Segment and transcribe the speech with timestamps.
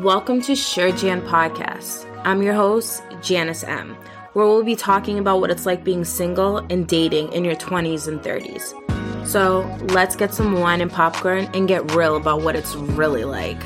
[0.00, 2.04] Welcome to Sure Jan Podcast.
[2.22, 3.96] I'm your host, Janice M.,
[4.34, 8.06] where we'll be talking about what it's like being single and dating in your 20s
[8.06, 8.74] and 30s.
[9.26, 9.60] So
[9.94, 13.56] let's get some wine and popcorn and get real about what it's really like.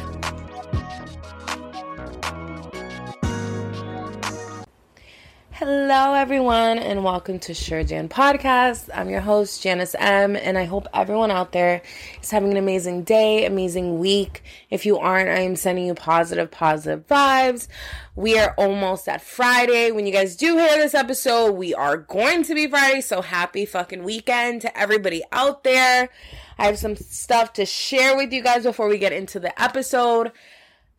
[5.92, 8.88] Hello, everyone, and welcome to Sure Jan Podcast.
[8.94, 11.82] I'm your host, Janice M., and I hope everyone out there
[12.22, 14.44] is having an amazing day, amazing week.
[14.70, 17.66] If you aren't, I am sending you positive, positive vibes.
[18.14, 19.90] We are almost at Friday.
[19.90, 23.66] When you guys do hear this episode, we are going to be Friday, so happy
[23.66, 26.08] fucking weekend to everybody out there.
[26.56, 30.30] I have some stuff to share with you guys before we get into the episode.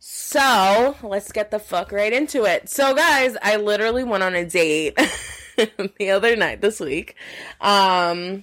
[0.04, 2.68] So let's get the fuck right into it.
[2.68, 4.96] So, guys, I literally went on a date
[5.56, 7.14] the other night this week
[7.60, 8.42] um,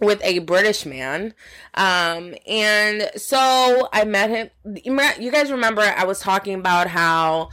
[0.00, 1.32] with a British man.
[1.74, 4.50] Um, and so I met him.
[4.84, 7.50] You guys remember I was talking about how.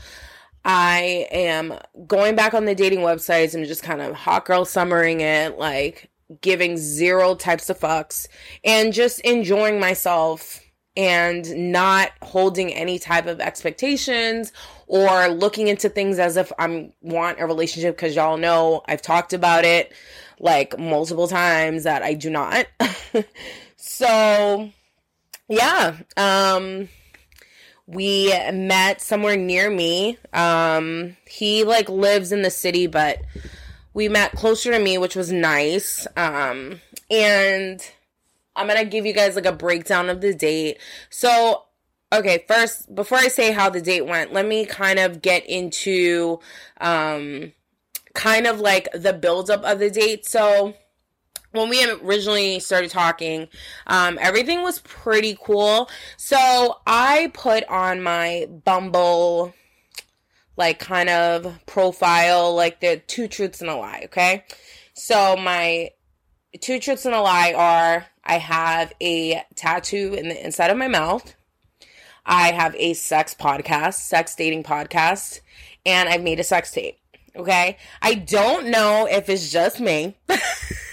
[0.64, 5.20] I am going back on the dating websites and just kind of hot girl summering
[5.20, 6.10] it, like
[6.42, 8.26] giving zero types of fucks
[8.64, 10.60] and just enjoying myself
[10.98, 14.52] and not holding any type of expectations
[14.88, 19.32] or looking into things as if I'm want a relationship because y'all know I've talked
[19.32, 19.92] about it
[20.40, 22.66] like multiple times that I do not.
[23.76, 24.70] so
[25.48, 26.88] yeah, um
[27.86, 30.18] we met somewhere near me.
[30.32, 33.18] Um he like lives in the city but
[33.94, 36.08] we met closer to me which was nice.
[36.16, 37.88] Um and
[38.58, 40.78] I'm gonna give you guys like a breakdown of the date.
[41.10, 41.64] So,
[42.12, 46.40] okay, first, before I say how the date went, let me kind of get into
[46.80, 47.52] um
[48.14, 50.26] kind of like the buildup of the date.
[50.26, 50.74] So,
[51.52, 53.48] when we originally started talking,
[53.86, 55.88] um, everything was pretty cool.
[56.16, 59.54] So I put on my Bumble,
[60.56, 64.02] like kind of profile, like the two truths and a lie.
[64.04, 64.44] Okay,
[64.94, 65.90] so my
[66.60, 70.86] two truths and a lie are I have a tattoo in the inside of my
[70.86, 71.34] mouth.
[72.26, 75.40] I have a sex podcast, sex dating podcast,
[75.86, 76.98] and I've made a sex tape.
[77.34, 77.78] Okay.
[78.02, 80.18] I don't know if it's just me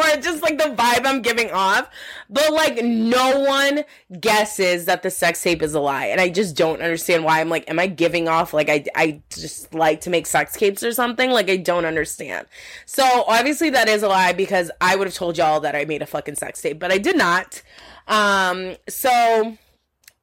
[0.00, 1.88] or just like the vibe I'm giving off,
[2.28, 3.84] but like no one
[4.20, 6.06] guesses that the sex tape is a lie.
[6.06, 7.40] And I just don't understand why.
[7.40, 10.82] I'm like, am I giving off like I, I just like to make sex tapes
[10.82, 11.30] or something?
[11.30, 12.46] Like I don't understand.
[12.86, 16.02] So obviously that is a lie because I would have told y'all that I made
[16.02, 17.62] a fucking sex tape, but I did not.
[18.08, 19.56] Um, so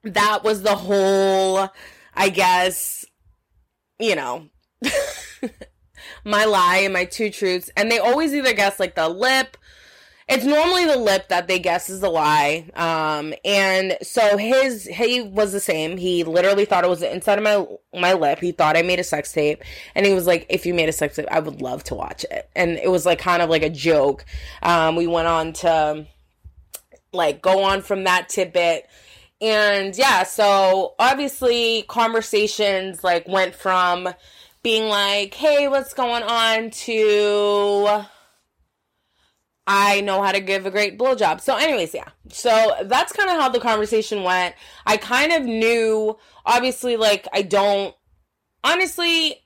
[0.03, 1.69] that was the whole,
[2.13, 3.05] I guess,
[3.99, 4.49] you know,
[6.27, 7.71] my lie and my two truths.
[7.75, 9.57] And they always either guess like the lip.
[10.27, 12.69] It's normally the lip that they guess is the lie.
[12.75, 15.95] Um, and so his he was the same.
[15.95, 17.65] He literally thought it was the inside of my
[17.97, 18.39] my lip.
[18.39, 19.63] He thought I made a sex tape,
[19.95, 22.25] and he was like, "If you made a sex tape, I would love to watch
[22.29, 24.25] it." And it was like kind of like a joke.
[24.61, 26.05] Um, we went on to
[27.13, 28.85] like go on from that tidbit
[29.39, 34.09] and yeah so obviously conversations like went from
[34.67, 38.03] being like, hey, what's going on to
[39.65, 41.39] I know how to give a great blowjob.
[41.39, 42.09] So, anyways, yeah.
[42.27, 44.55] So that's kind of how the conversation went.
[44.85, 47.95] I kind of knew, obviously, like, I don't,
[48.61, 49.41] honestly,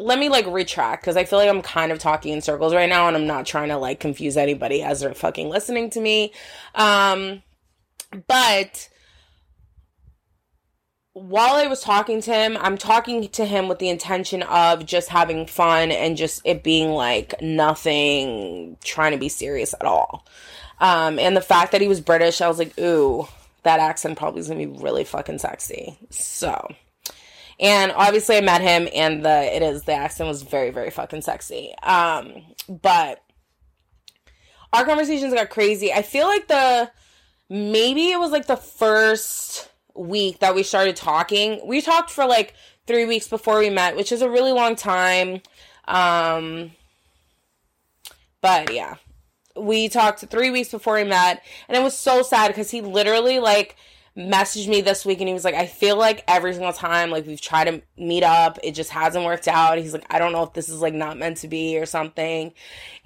[0.00, 2.88] let me like retract because I feel like I'm kind of talking in circles right
[2.88, 6.32] now and I'm not trying to like confuse anybody as they're fucking listening to me.
[6.74, 7.44] Um,
[8.26, 8.88] but
[11.20, 15.10] while I was talking to him, I'm talking to him with the intention of just
[15.10, 20.26] having fun and just it being like nothing trying to be serious at all.
[20.78, 23.28] Um, and the fact that he was British, I was like, ooh,
[23.64, 25.98] that accent probably is gonna be really fucking sexy.
[26.08, 26.72] So,
[27.58, 31.20] and obviously I met him and the it is the accent was very very fucking
[31.20, 31.74] sexy.
[31.82, 33.22] Um, but
[34.72, 35.92] our conversations got crazy.
[35.92, 36.90] I feel like the
[37.50, 39.70] maybe it was like the first
[40.00, 41.60] week that we started talking.
[41.64, 42.54] We talked for like
[42.86, 45.42] three weeks before we met, which is a really long time.
[45.86, 46.72] Um,
[48.40, 48.96] but yeah,
[49.56, 53.38] we talked three weeks before we met, and it was so sad because he literally
[53.38, 53.76] like
[54.16, 57.26] messaged me this week and he was like, I feel like every single time like
[57.26, 59.78] we've tried to meet up, it just hasn't worked out.
[59.78, 62.52] He's like, I don't know if this is like not meant to be or something.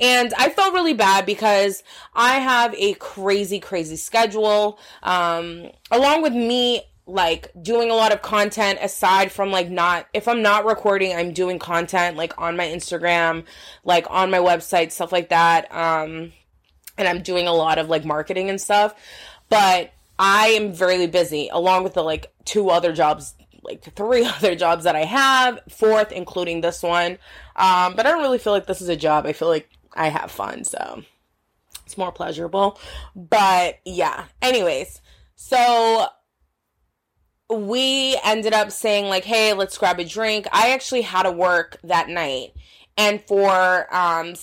[0.00, 1.82] And I felt really bad because
[2.14, 4.78] I have a crazy, crazy schedule.
[5.02, 10.26] Um, along with me like doing a lot of content aside from like not if
[10.26, 13.44] I'm not recording, I'm doing content like on my Instagram,
[13.84, 15.70] like on my website, stuff like that.
[15.70, 16.32] Um
[16.96, 18.94] and I'm doing a lot of like marketing and stuff.
[19.50, 23.34] But I am very busy along with the like two other jobs
[23.64, 27.18] like three other jobs that I have, fourth, including this one.
[27.56, 29.26] Um, but I don't really feel like this is a job.
[29.26, 31.02] I feel like I have fun, so
[31.84, 32.78] it's more pleasurable.
[33.16, 35.00] But yeah, anyways,
[35.34, 36.06] so
[37.50, 41.78] we ended up saying like, "Hey, let's grab a drink." I actually had to work
[41.84, 42.52] that night,
[42.96, 44.34] and for um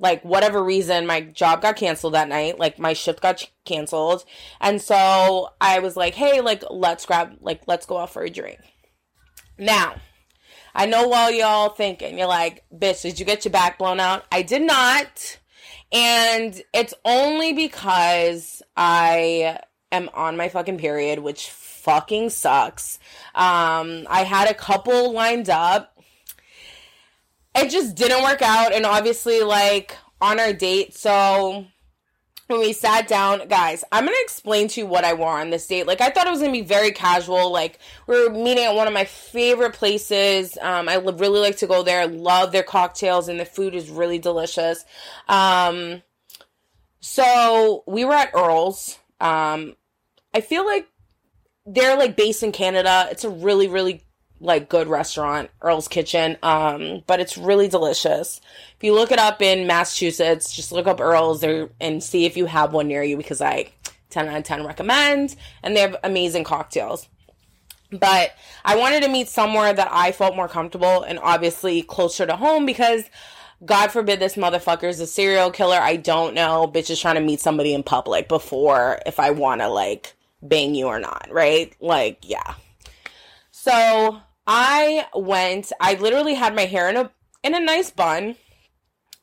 [0.00, 4.24] like whatever reason my job got canceled that night like my shift got canceled.
[4.60, 8.30] And so i was like hey like let's grab like let's go out for a
[8.30, 8.58] drink.
[9.58, 9.96] Now
[10.74, 12.18] i know while y'all thinking.
[12.18, 14.24] You're like bitch did you get your back blown out?
[14.32, 15.38] I did not.
[15.92, 19.58] And it's only because i
[19.92, 22.98] am on my fucking period which fucking sucks.
[23.34, 25.89] Um i had a couple lined up
[27.54, 31.66] it just didn't work out and obviously like on our date so
[32.46, 35.66] when we sat down guys i'm gonna explain to you what i wore on this
[35.66, 35.86] date.
[35.86, 38.86] Like i thought it was gonna be very casual like we are meeting at one
[38.86, 43.38] of my favorite places um, i really like to go there love their cocktails and
[43.38, 44.84] the food is really delicious.
[45.28, 46.02] Um,
[47.00, 49.76] so we were at earl's um,
[50.34, 50.88] i feel like
[51.66, 54.04] they're like based in canada it's a really really
[54.40, 56.36] like good restaurant, Earl's Kitchen.
[56.42, 58.40] Um, but it's really delicious.
[58.76, 62.36] If you look it up in Massachusetts, just look up Earl's there and see if
[62.36, 63.70] you have one near you because I
[64.10, 67.08] 10 out of 10 recommend and they have amazing cocktails.
[67.92, 68.34] But
[68.64, 72.64] I wanted to meet somewhere that I felt more comfortable and obviously closer to home
[72.64, 73.04] because
[73.64, 75.76] God forbid this motherfucker is a serial killer.
[75.76, 76.70] I don't know.
[76.72, 80.74] Bitch is trying to meet somebody in public before if I want to like bang
[80.74, 81.74] you or not, right?
[81.80, 82.54] Like, yeah.
[83.50, 87.10] So I went, I literally had my hair in a
[87.42, 88.36] in a nice bun.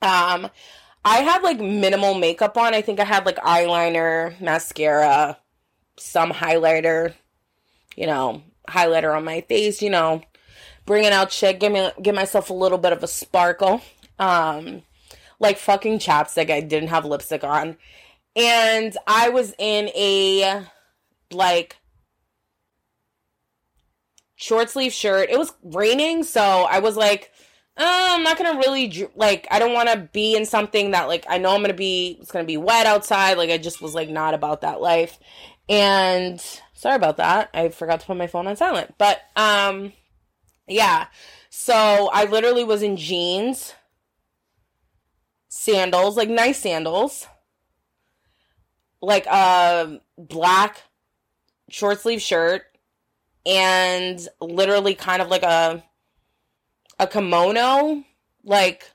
[0.02, 0.50] Um
[1.06, 2.74] I had like minimal makeup on.
[2.74, 5.38] I think I had like eyeliner, mascara,
[5.98, 7.14] some highlighter,
[7.96, 10.22] you know, highlighter on my face, you know,
[10.86, 13.81] bringing out shit, give me give myself a little bit of a sparkle.
[14.19, 14.84] Um
[15.40, 16.50] like fucking chapstick.
[16.50, 17.78] I didn't have lipstick on.
[18.36, 20.64] And I was in a
[21.31, 21.78] like
[24.38, 25.30] short sleeve shirt.
[25.30, 27.31] It was raining, so I was like,
[27.75, 29.48] oh, I'm not gonna really like.
[29.51, 32.18] I don't want to be in something that like I know I'm gonna be.
[32.22, 33.38] It's gonna be wet outside.
[33.38, 35.19] Like I just was like not about that life.
[35.68, 36.39] And
[36.74, 37.50] sorry about that.
[37.54, 38.95] I forgot to put my phone on silent.
[38.98, 39.92] But um,
[40.68, 41.07] yeah.
[41.50, 43.74] So I literally was in jeans,
[45.50, 47.28] sandals, like nice sandals,
[49.01, 50.83] like a black
[51.69, 52.63] short sleeve shirt
[53.47, 55.83] and literally kind of like a
[56.99, 58.03] a kimono,
[58.44, 58.91] like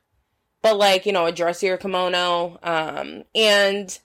[0.62, 2.58] but like, you know, a dressier kimono.
[2.62, 3.98] Um, and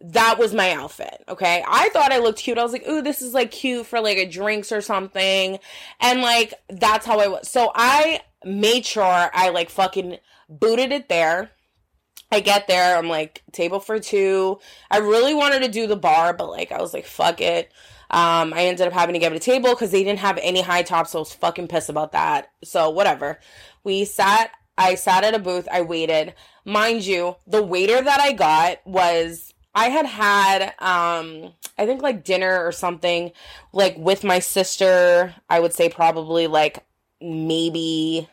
[0.00, 1.24] that was my outfit.
[1.28, 1.64] Okay.
[1.66, 2.58] I thought I looked cute.
[2.58, 5.58] I was like, ooh, this is like cute for like a drinks or something.
[6.00, 7.48] And like, that's how I was.
[7.48, 10.18] So I made sure I like fucking
[10.48, 11.50] booted it there.
[12.30, 12.98] I get there.
[12.98, 14.58] I'm like, table for two.
[14.90, 17.72] I really wanted to do the bar, but like, I was like, fuck it.
[18.14, 20.82] Um, I ended up having to get a table because they didn't have any high
[20.82, 21.10] tops.
[21.10, 22.52] So I was fucking pissed about that.
[22.62, 23.40] So whatever.
[23.82, 24.52] We sat.
[24.78, 25.66] I sat at a booth.
[25.70, 26.34] I waited.
[26.64, 32.22] Mind you, the waiter that I got was I had had um I think like
[32.22, 33.32] dinner or something
[33.72, 35.34] like with my sister.
[35.50, 36.84] I would say probably like
[37.20, 38.28] maybe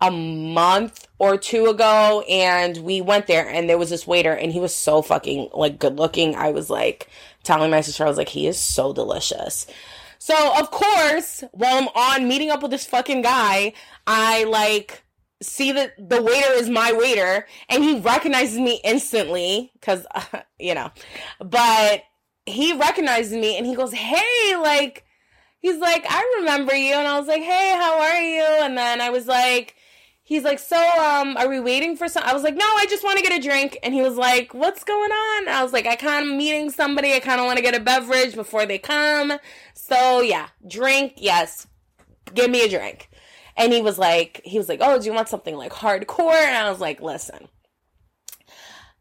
[0.00, 4.52] a month or two ago and we went there and there was this waiter and
[4.52, 6.36] he was so fucking like good looking.
[6.36, 7.08] I was like
[7.42, 9.66] telling my sister, I was like, he is so delicious.
[10.18, 13.72] So of course, while I'm on meeting up with this fucking guy,
[14.06, 15.04] I like
[15.42, 20.74] see that the waiter is my waiter and he recognizes me instantly because uh, you
[20.74, 20.90] know
[21.38, 22.02] but
[22.46, 25.04] he recognizes me and he goes hey like
[25.60, 29.00] he's like i remember you and i was like hey how are you and then
[29.00, 29.76] i was like
[30.28, 32.22] he's like, so um, are we waiting for some?
[32.22, 33.78] I was like, no, I just want to get a drink.
[33.82, 35.48] And he was like, what's going on?
[35.48, 37.14] I was like, I kind of meeting somebody.
[37.14, 39.32] I kind of want to get a beverage before they come.
[39.72, 41.66] So yeah, drink, yes,
[42.34, 43.08] give me a drink.
[43.56, 46.34] And he was like, he was like, oh, do you want something like hardcore?
[46.34, 47.48] And I was like, listen.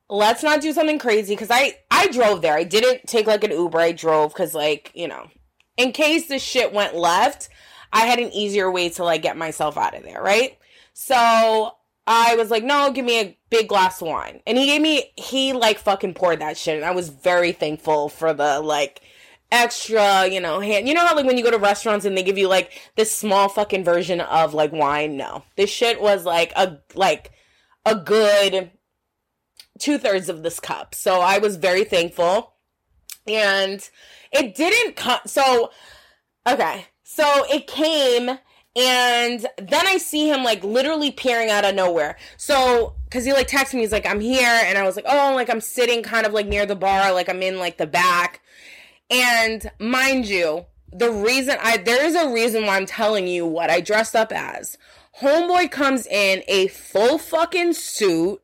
[0.10, 2.54] Let's not do something crazy because I I drove there.
[2.54, 3.78] I didn't take like an Uber.
[3.78, 5.28] I drove because like you know,
[5.76, 7.50] in case the shit went left,
[7.92, 10.58] I had an easier way to like get myself out of there, right?
[11.00, 11.76] So
[12.08, 14.42] I was like, no, give me a big glass of wine.
[14.48, 16.76] And he gave me, he like fucking poured that shit.
[16.76, 19.02] And I was very thankful for the like
[19.52, 20.88] extra, you know, hand.
[20.88, 23.16] You know how like when you go to restaurants and they give you like this
[23.16, 25.18] small fucking version of like wine?
[25.18, 25.44] No.
[25.56, 27.32] This shit was like a, like
[27.86, 28.72] a good
[29.78, 30.96] two thirds of this cup.
[30.96, 32.54] So I was very thankful.
[33.28, 33.88] And
[34.32, 35.20] it didn't come.
[35.28, 35.70] So,
[36.48, 36.88] okay.
[37.04, 38.40] So it came
[38.78, 42.16] and then I see him like literally peering out of nowhere.
[42.38, 44.62] So, cause he like texted me, he's like, I'm here.
[44.66, 47.28] And I was like, oh, like I'm sitting kind of like near the bar, like
[47.28, 48.42] I'm in like the back.
[49.10, 53.72] And mind you, the reason I, there is a reason why I'm telling you what
[53.72, 54.78] I dressed up as.
[55.22, 58.42] Homeboy comes in a full fucking suit,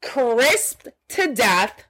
[0.00, 1.86] crisp to death.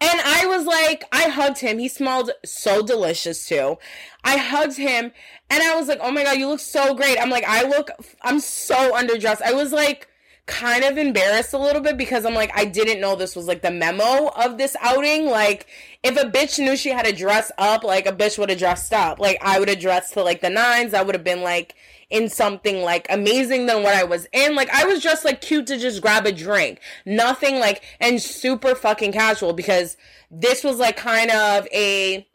[0.00, 1.78] And I was like, I hugged him.
[1.78, 3.78] He smelled so delicious too.
[4.22, 5.10] I hugged him
[5.50, 7.18] and I was like, oh my God, you look so great.
[7.20, 7.90] I'm like, I look,
[8.22, 9.42] I'm so underdressed.
[9.42, 10.08] I was like,
[10.48, 13.62] kind of embarrassed a little bit because I'm like, I didn't know this was like
[13.62, 15.26] the memo of this outing.
[15.26, 15.66] Like,
[16.02, 18.92] if a bitch knew she had to dress up, like a bitch would have dressed
[18.92, 19.20] up.
[19.20, 20.94] Like, I would have dressed to like the nines.
[20.94, 21.74] I would have been like
[22.10, 24.54] in something like amazing than what I was in.
[24.54, 26.80] Like, I was just like cute to just grab a drink.
[27.04, 29.96] Nothing like, and super fucking casual because
[30.30, 32.26] this was like kind of a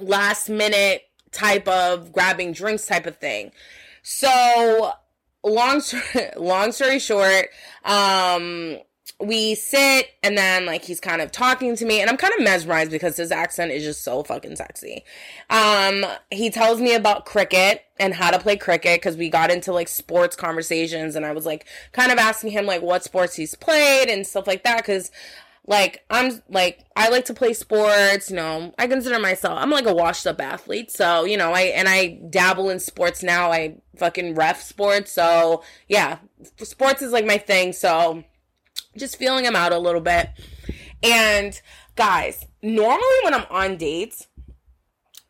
[0.00, 3.52] last minute type of grabbing drinks type of thing.
[4.02, 4.92] So
[5.42, 5.82] long
[6.36, 7.48] long story short,
[7.84, 8.78] um,
[9.20, 12.44] we sit and then like he's kind of talking to me and I'm kind of
[12.44, 15.04] mesmerized because his accent is just so fucking sexy.
[15.50, 19.72] Um he tells me about cricket and how to play cricket cuz we got into
[19.72, 23.56] like sports conversations and I was like kind of asking him like what sports he's
[23.56, 25.10] played and stuff like that cuz
[25.66, 28.72] like I'm like I like to play sports, you know.
[28.78, 30.92] I consider myself I'm like a washed up athlete.
[30.92, 33.50] So, you know, I and I dabble in sports now.
[33.50, 35.10] I fucking ref sports.
[35.10, 36.18] So, yeah,
[36.58, 37.72] sports is like my thing.
[37.72, 38.22] So,
[38.96, 40.30] just feeling him out a little bit.
[41.02, 41.60] And
[41.96, 44.26] guys, normally when I'm on dates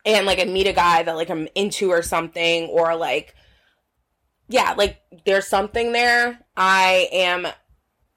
[0.05, 3.35] and like I meet a guy that like I'm into or something or like
[4.49, 7.47] yeah, like there's something there, I am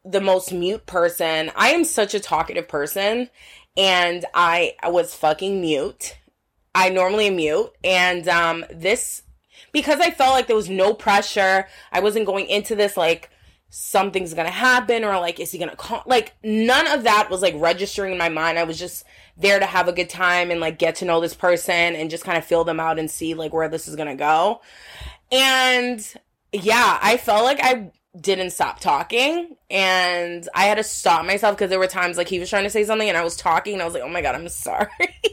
[0.06, 1.52] the most mute person.
[1.56, 3.30] I am such a talkative person
[3.76, 6.18] and I was fucking mute.
[6.74, 9.24] I normally am mute and um this
[9.74, 11.68] because I felt like there was no pressure.
[11.92, 13.30] I wasn't going into this like
[13.74, 17.56] something's gonna happen or like is he gonna call like none of that was like
[17.58, 18.60] registering in my mind.
[18.60, 19.06] I was just
[19.38, 22.26] there to have a good time and like get to know this person and just
[22.26, 24.62] kind of feel them out and see like where this is gonna go.
[25.32, 26.06] And
[26.52, 31.70] yeah, I felt like I didn't stop talking and I had to stop myself because
[31.70, 33.82] there were times like he was trying to say something and I was talking and
[33.82, 34.90] I was like, oh my god, I'm sorry.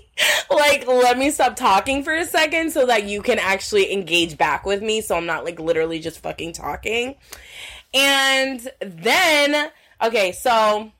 [0.50, 4.64] like, let me stop talking for a second so that you can actually engage back
[4.64, 7.16] with me so I'm not like literally just fucking talking.
[7.94, 9.70] And then,
[10.02, 10.92] okay, so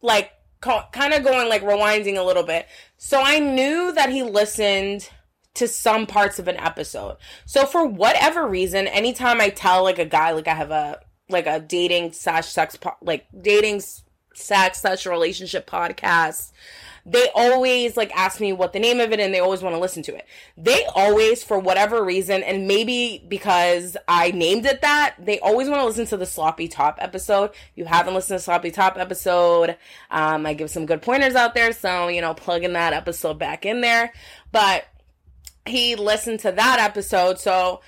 [0.00, 2.66] like kind of going like rewinding a little bit.
[2.96, 5.08] So I knew that he listened
[5.54, 7.16] to some parts of an episode.
[7.44, 11.46] So for whatever reason, anytime I tell like a guy like I have a like
[11.46, 13.82] a dating slash sex like dating
[14.34, 16.52] sex slash relationship podcast,
[17.10, 19.80] they always like ask me what the name of it and they always want to
[19.80, 20.26] listen to it.
[20.56, 25.80] They always, for whatever reason, and maybe because I named it that, they always want
[25.80, 27.50] to listen to the sloppy top episode.
[27.50, 29.76] If you haven't listened to sloppy top episode,
[30.10, 33.64] um, I give some good pointers out there, so you know, plugging that episode back
[33.64, 34.12] in there.
[34.52, 34.84] But
[35.66, 37.38] he listened to that episode.
[37.38, 37.80] So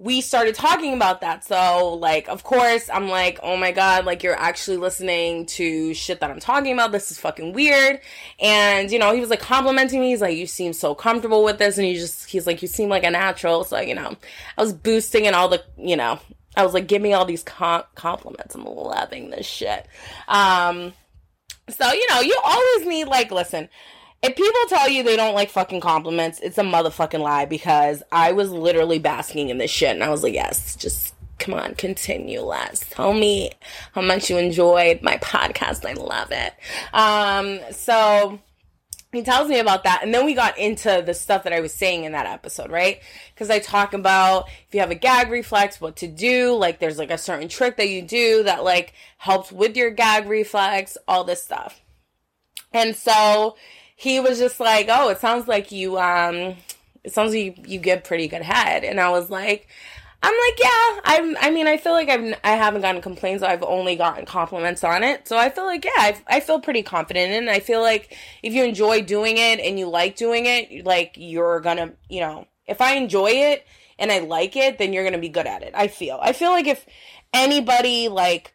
[0.00, 1.44] we started talking about that.
[1.44, 6.20] So, like, of course, I'm like, oh my God, like, you're actually listening to shit
[6.20, 6.90] that I'm talking about.
[6.90, 8.00] This is fucking weird.
[8.40, 10.08] And, you know, he was like complimenting me.
[10.08, 11.76] He's like, you seem so comfortable with this.
[11.76, 13.62] And he just, he's like, you seem like a natural.
[13.62, 14.16] So, you know,
[14.56, 16.18] I was boosting and all the, you know,
[16.56, 18.54] I was like, give me all these com- compliments.
[18.54, 19.86] I'm loving this shit.
[20.28, 20.94] Um,
[21.68, 23.68] so, you know, you always need, like, listen,
[24.22, 28.32] if people tell you they don't like fucking compliments, it's a motherfucking lie because I
[28.32, 32.40] was literally basking in this shit and I was like, yes, just come on, continue,
[32.40, 32.84] Les.
[32.90, 33.50] Tell me
[33.94, 35.88] how much you enjoyed my podcast.
[35.88, 36.52] I love it.
[36.92, 38.40] Um, so
[39.12, 41.74] he tells me about that and then we got into the stuff that i was
[41.74, 43.00] saying in that episode right
[43.34, 46.96] because i talk about if you have a gag reflex what to do like there's
[46.96, 51.24] like a certain trick that you do that like helps with your gag reflex all
[51.24, 51.80] this stuff
[52.72, 53.56] and so
[54.00, 56.56] he was just like, "Oh, it sounds like you um
[57.04, 59.68] it sounds like you, you get pretty good head." And I was like,
[60.22, 63.62] I'm like, "Yeah, I'm I mean, I feel like I've I haven't gotten complaints, I've
[63.62, 67.30] only gotten compliments on it." So I feel like, yeah, I, I feel pretty confident
[67.30, 67.50] it.
[67.50, 71.60] I feel like if you enjoy doing it and you like doing it, like you're
[71.76, 73.66] to, you know, if I enjoy it
[73.98, 75.72] and I like it, then you're to be good at it.
[75.74, 76.18] I feel.
[76.22, 76.86] I feel like if
[77.34, 78.54] anybody like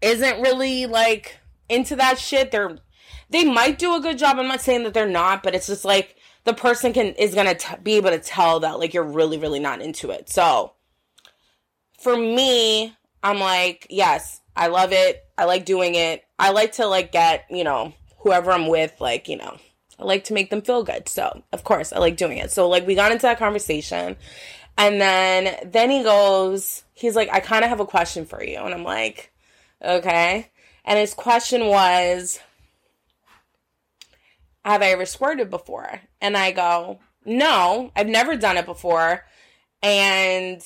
[0.00, 1.38] isn't really like
[1.68, 2.78] into that shit, they're
[3.30, 4.38] they might do a good job.
[4.38, 7.54] I'm not saying that they're not, but it's just like the person can is gonna
[7.54, 10.28] t- be able to tell that like you're really really not into it.
[10.28, 10.72] So
[11.98, 15.24] for me, I'm like, yes, I love it.
[15.36, 16.24] I like doing it.
[16.38, 19.58] I like to like get you know whoever I'm with, like you know,
[20.00, 21.08] I like to make them feel good.
[21.08, 22.50] So, of course, I like doing it.
[22.50, 24.16] So, like, we got into that conversation.
[24.78, 28.58] And then, then he goes, he's like, I kind of have a question for you.
[28.58, 29.30] And I'm like,
[29.82, 30.50] okay.
[30.86, 32.40] And his question was,
[34.64, 36.00] have I ever squirted before?
[36.20, 39.24] And I go, no, I've never done it before.
[39.82, 40.62] And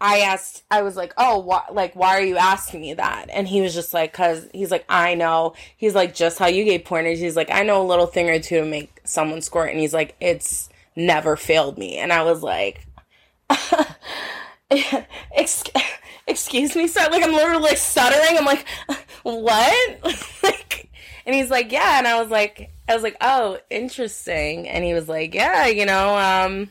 [0.00, 3.26] I asked, I was like, oh, wh- like, why are you asking me that?
[3.32, 5.54] And he was just like, cause he's like, I know.
[5.76, 7.20] He's like, just how you gave pointers.
[7.20, 9.70] He's like, I know a little thing or two to make someone squirt.
[9.70, 11.98] And he's like, it's never failed me.
[11.98, 12.84] And I was like,
[16.26, 17.08] excuse me, sir.
[17.08, 18.38] Like, I'm literally like stuttering.
[18.38, 18.66] I'm like,
[19.22, 20.00] what?
[20.42, 20.90] like,
[21.26, 21.98] and he's like, yeah.
[21.98, 24.68] And I was like, I was like, oh, interesting.
[24.68, 26.70] And he was like, yeah, you know, um,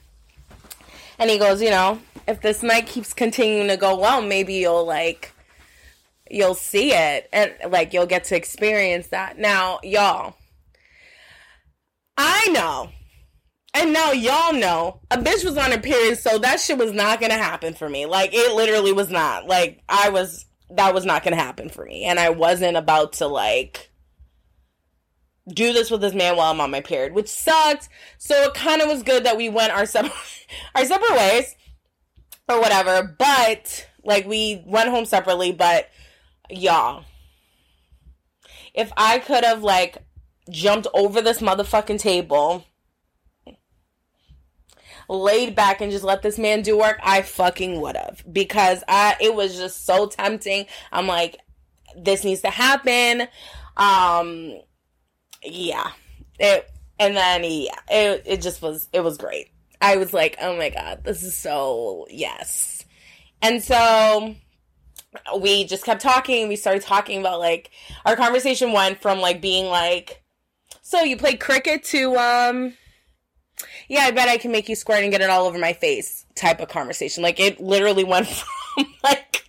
[1.18, 4.86] and he goes, you know, if this night keeps continuing to go well, maybe you'll
[4.86, 5.32] like,
[6.30, 9.38] you'll see it and like you'll get to experience that.
[9.38, 10.36] Now, y'all,
[12.18, 12.90] I know,
[13.74, 17.22] and now y'all know, a bitch was on her period, so that shit was not
[17.22, 18.06] gonna happen for me.
[18.06, 19.48] Like, it literally was not.
[19.48, 22.04] Like, I was, that was not gonna happen for me.
[22.04, 23.91] And I wasn't about to like,
[25.48, 27.90] do this with this man while I'm on my period, which sucked.
[28.18, 30.14] So it kind of was good that we went our separate
[30.76, 31.56] our separate ways
[32.48, 33.16] or whatever.
[33.18, 35.52] But like we went home separately.
[35.52, 35.90] But
[36.50, 37.06] y'all,
[38.74, 39.98] if I could have like
[40.50, 42.66] jumped over this motherfucking table,
[45.10, 49.16] laid back and just let this man do work, I fucking would have because I
[49.20, 50.68] it was just so tempting.
[50.92, 51.38] I'm like,
[51.98, 53.28] this needs to happen.
[53.76, 54.62] Um
[55.44, 55.92] yeah.
[56.40, 56.70] It
[57.00, 59.50] and then yeah, it it just was it was great.
[59.82, 62.86] I was like, "Oh my god, this is so yes."
[63.42, 64.36] And so
[65.40, 66.48] we just kept talking.
[66.48, 67.72] We started talking about like
[68.06, 70.24] our conversation went from like being like,
[70.82, 72.74] "So you play cricket?" to um
[73.88, 76.26] yeah, I bet I can make you squirt and get it all over my face
[76.36, 77.24] type of conversation.
[77.24, 78.28] Like it literally went
[78.76, 79.44] from like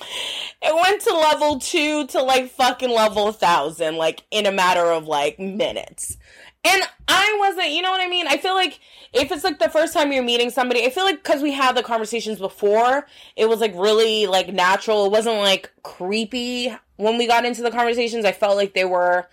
[0.00, 5.06] it went to level two to like fucking level thousand, like in a matter of
[5.06, 6.16] like minutes.
[6.64, 8.26] And I wasn't, you know what I mean?
[8.26, 8.80] I feel like
[9.12, 11.76] if it's like the first time you're meeting somebody, I feel like because we had
[11.76, 13.06] the conversations before,
[13.36, 15.06] it was like really like natural.
[15.06, 18.24] It wasn't like creepy when we got into the conversations.
[18.24, 19.28] I felt like they were,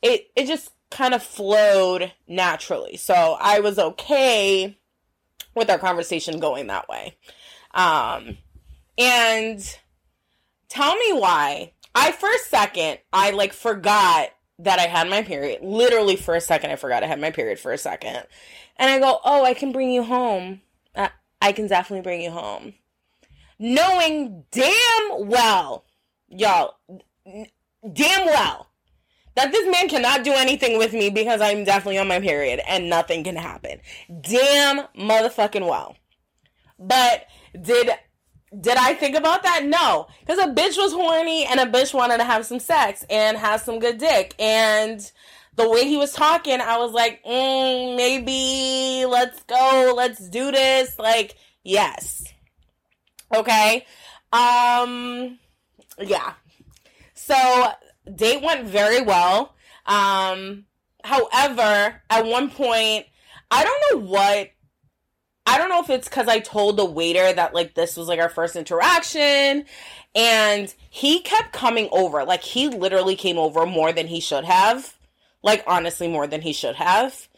[0.00, 2.96] it, it just kind of flowed naturally.
[2.96, 4.78] So I was okay
[5.56, 7.16] with our conversation going that way.
[7.74, 8.38] Um,
[8.98, 9.78] and
[10.68, 11.72] tell me why.
[11.94, 15.62] I for a second I like forgot that I had my period.
[15.62, 18.24] Literally for a second I forgot I had my period for a second.
[18.76, 20.60] And I go, "Oh, I can bring you home.
[21.40, 22.74] I can definitely bring you home."
[23.58, 25.84] Knowing damn well,
[26.28, 26.76] y'all,
[27.92, 28.68] damn well
[29.38, 32.90] that this man cannot do anything with me because I'm definitely on my period and
[32.90, 33.80] nothing can happen.
[34.20, 35.96] Damn motherfucking well.
[36.76, 37.26] But
[37.60, 37.90] did
[38.58, 39.64] did I think about that?
[39.64, 40.06] No.
[40.20, 43.60] Because a bitch was horny and a bitch wanted to have some sex and have
[43.60, 44.34] some good dick.
[44.38, 45.00] And
[45.56, 50.98] the way he was talking, I was like, mm, maybe let's go, let's do this.
[50.98, 52.24] Like, yes.
[53.34, 53.84] Okay.
[54.32, 55.38] Um,
[55.98, 56.34] yeah.
[57.14, 57.72] So,
[58.14, 59.54] date went very well.
[59.84, 60.64] Um,
[61.04, 63.06] however, at one point,
[63.50, 64.50] I don't know what
[65.48, 68.20] I don't know if it's because I told the waiter that like this was like
[68.20, 69.64] our first interaction,
[70.14, 72.22] and he kept coming over.
[72.24, 74.94] Like he literally came over more than he should have.
[75.42, 77.28] Like honestly, more than he should have.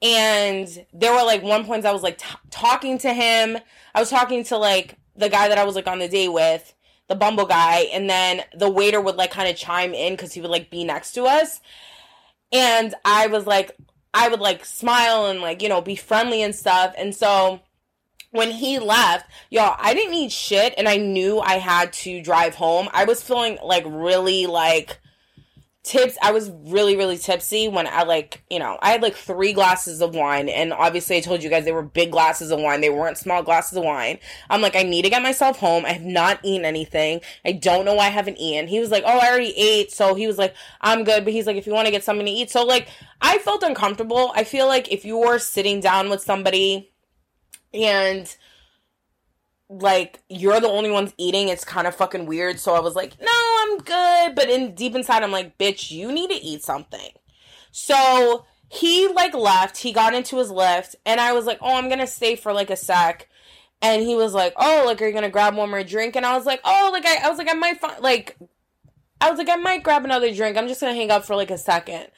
[0.00, 3.58] And there were like one point I was like t- talking to him.
[3.94, 6.72] I was talking to like the guy that I was like on the date with,
[7.08, 10.40] the Bumble guy, and then the waiter would like kind of chime in because he
[10.40, 11.60] would like be next to us.
[12.50, 13.76] And I was like,
[14.14, 16.94] I would like smile and like, you know, be friendly and stuff.
[16.98, 17.60] And so
[18.30, 22.54] when he left, y'all, I didn't need shit and I knew I had to drive
[22.54, 22.88] home.
[22.92, 24.98] I was feeling like really like
[25.82, 29.52] tips i was really really tipsy when i like you know i had like three
[29.52, 32.80] glasses of wine and obviously i told you guys they were big glasses of wine.
[32.80, 34.18] They weren't small glasses of wine.
[34.50, 35.84] I'm like i need to get myself home.
[35.84, 37.20] I have not eaten anything.
[37.44, 38.68] I don't know why i haven't eaten.
[38.68, 39.92] He was like oh i already ate.
[39.92, 41.24] So he was like i'm good.
[41.24, 42.50] But he's like if you want to get something to eat.
[42.50, 42.88] So like
[43.20, 44.32] i felt uncomfortable.
[44.34, 46.92] I feel like if you were sitting down with somebody
[47.74, 48.34] and
[49.68, 52.60] like you're the only ones eating it's kind of fucking weird.
[52.60, 56.12] So i was like no i'm good but in deep inside i'm like bitch you
[56.12, 57.10] need to eat something.
[57.70, 59.78] So he like left.
[59.78, 62.70] He got into his Lyft and i was like oh i'm gonna stay for like
[62.70, 63.28] a sec.
[63.80, 66.16] And he was like oh like are you gonna grab one more drink?
[66.16, 68.36] And i was like oh like i, I was like i might find like
[69.20, 70.56] i was like i might grab another drink.
[70.56, 72.08] I'm just gonna hang up for like a second.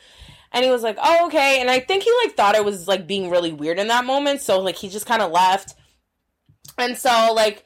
[0.55, 3.09] And he was like, "Oh, okay." And I think he like thought I was like
[3.09, 5.75] being really weird in that moment, so like he just kind of left.
[6.79, 7.65] And so like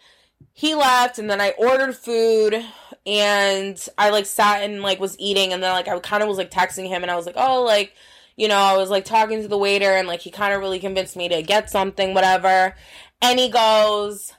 [0.55, 2.64] he left and then I ordered food
[3.09, 6.38] and I like sat and like was eating and then like I kind of was
[6.38, 7.94] like texting him and I was like, "Oh, like
[8.38, 10.79] you know, I was like talking to the waiter and like he kind of really
[10.79, 12.77] convinced me to get something, whatever.
[13.21, 14.33] And he goes,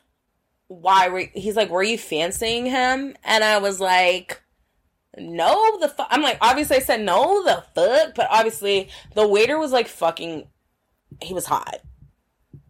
[0.68, 3.16] Why were he's like, Were you fancying him?
[3.26, 4.42] And I was like,
[5.18, 6.08] No, the fuck.
[6.10, 8.16] I'm like, obviously I said no, the fuck.
[8.16, 10.48] But obviously the waiter was like fucking,
[11.22, 11.82] he was hot.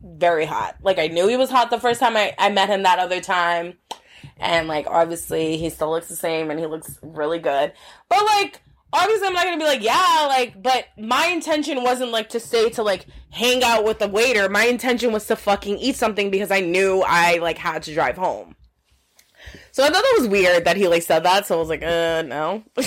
[0.02, 0.78] Very hot.
[0.82, 3.22] Like I knew he was hot the first time I, I met him that other
[3.22, 3.76] time.
[4.40, 7.74] And like obviously he still looks the same and he looks really good.
[8.08, 8.62] But like,
[8.94, 12.70] obviously I'm not gonna be like, yeah, like, but my intention wasn't like to stay
[12.72, 14.50] to like hang out with the waiter.
[14.50, 18.16] My intention was to fucking eat something because I knew I like had to drive
[18.16, 18.56] home.
[19.72, 21.46] So I thought that was weird that he like said that.
[21.46, 22.64] So I was like, uh, no.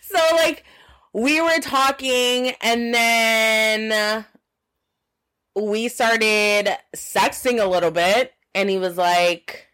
[0.00, 0.64] so like
[1.12, 4.24] we were talking and then
[5.54, 9.68] we started sexting a little bit and he was like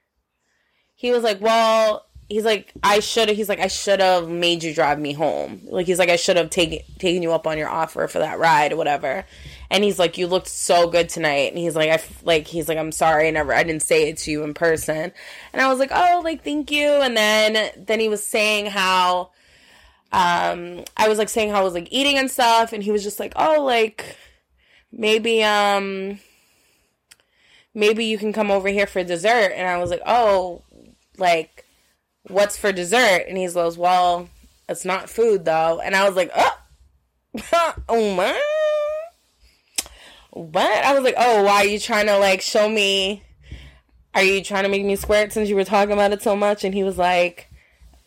[0.94, 4.62] he was like, well, he's like I should have he's like I should have made
[4.62, 5.62] you drive me home.
[5.64, 8.40] Like he's like I should have taken taken you up on your offer for that
[8.40, 9.24] ride or whatever.
[9.70, 11.52] And he's like you looked so good tonight.
[11.52, 14.18] And he's like I like he's like I'm sorry I never I didn't say it
[14.18, 15.12] to you in person.
[15.52, 16.88] And I was like oh like thank you.
[16.88, 19.30] And then then he was saying how
[20.10, 23.04] um I was like saying how I was like eating and stuff and he was
[23.04, 24.16] just like oh like
[24.90, 26.18] maybe um
[27.74, 30.62] maybe you can come over here for dessert and I was like oh
[31.18, 31.62] like
[32.28, 33.24] what's for dessert?
[33.28, 34.28] And he's like, well,
[34.68, 35.80] it's not food though.
[35.80, 36.58] And I was like, oh,
[37.88, 38.40] oh my.
[40.30, 40.84] What?
[40.84, 43.22] I was like, oh, why are you trying to like show me?
[44.14, 46.64] Are you trying to make me squirt since you were talking about it so much?
[46.64, 47.50] And he was like,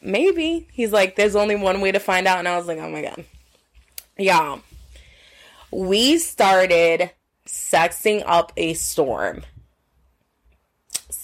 [0.01, 0.67] maybe.
[0.71, 2.39] He's like, there's only one way to find out.
[2.39, 3.25] And I was like, oh my God.
[4.17, 4.61] Y'all,
[5.71, 7.11] we started
[7.45, 9.43] sexing up a storm.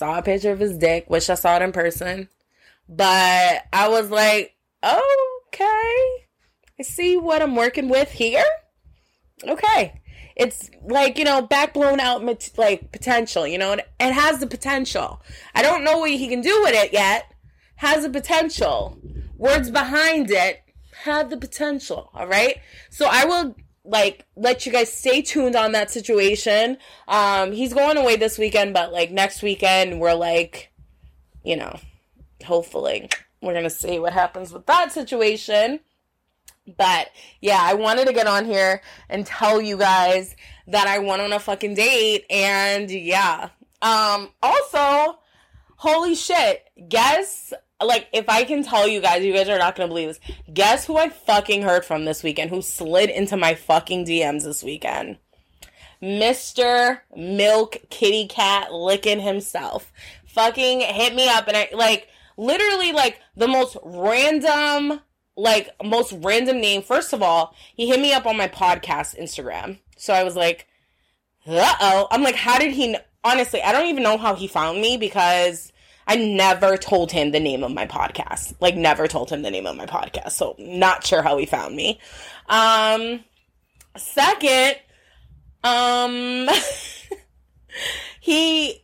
[0.02, 1.12] Saw a picture of his dick.
[1.12, 2.28] Wish I saw it in person.
[2.90, 6.08] But I was like, okay,
[6.80, 8.44] I see what I'm working with here.
[9.48, 10.02] Okay.
[10.36, 12.24] It's like, you know, back blown out,
[12.58, 15.22] like potential, you know, it has the potential.
[15.54, 17.32] I don't know what he can do with it yet.
[17.76, 18.98] Has the potential.
[19.38, 20.62] Words behind it
[21.04, 22.10] have the potential.
[22.16, 22.58] All right.
[22.90, 26.78] So I will like let you guys stay tuned on that situation.
[27.08, 30.72] Um, he's going away this weekend, but like next weekend, we're like,
[31.44, 31.80] you know,
[32.44, 33.10] hopefully
[33.42, 35.80] we're gonna see what happens with that situation
[36.78, 37.10] but
[37.42, 40.36] yeah i wanted to get on here and tell you guys
[40.68, 43.50] that i went on a fucking date and yeah
[43.82, 45.18] um also
[45.78, 47.54] holy shit guess
[47.86, 50.20] like if i can tell you guys you guys are not gonna believe this
[50.54, 54.64] guess who i fucking heard from this weekend who slid into my fucking dms this
[54.64, 55.18] weekend
[56.02, 59.92] mr milk kitty cat licking himself
[60.26, 65.00] fucking hit me up and i like literally like the most random
[65.38, 66.82] like most random name.
[66.82, 69.80] First of all, he hit me up on my podcast Instagram.
[69.96, 70.68] So I was like,
[71.48, 74.82] "Uh oh." I'm like, "How did he honestly, I don't even know how he found
[74.82, 75.72] me because
[76.12, 78.54] I never told him the name of my podcast.
[78.60, 80.32] Like never told him the name of my podcast.
[80.32, 82.02] So not sure how he found me.
[82.50, 83.24] Um
[83.96, 84.76] second,
[85.64, 86.50] um
[88.20, 88.84] he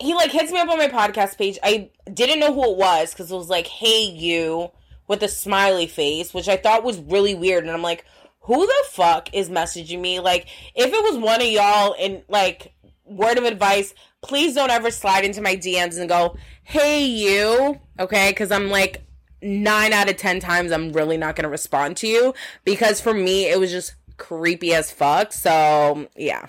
[0.00, 1.58] he like hits me up on my podcast page.
[1.62, 4.70] I didn't know who it was because it was like, "Hey, you,"
[5.08, 7.64] with a smiley face, which I thought was really weird.
[7.64, 8.06] And I'm like,
[8.40, 12.72] "Who the fuck is messaging me?" Like, if it was one of y'all, and like,
[13.04, 18.30] word of advice, please don't ever slide into my DMs and go, "Hey, you," okay?
[18.30, 19.04] Because I'm like,
[19.40, 23.48] nine out of ten times, I'm really not gonna respond to you because for me,
[23.48, 25.32] it was just creepy as fuck.
[25.32, 26.46] So yeah.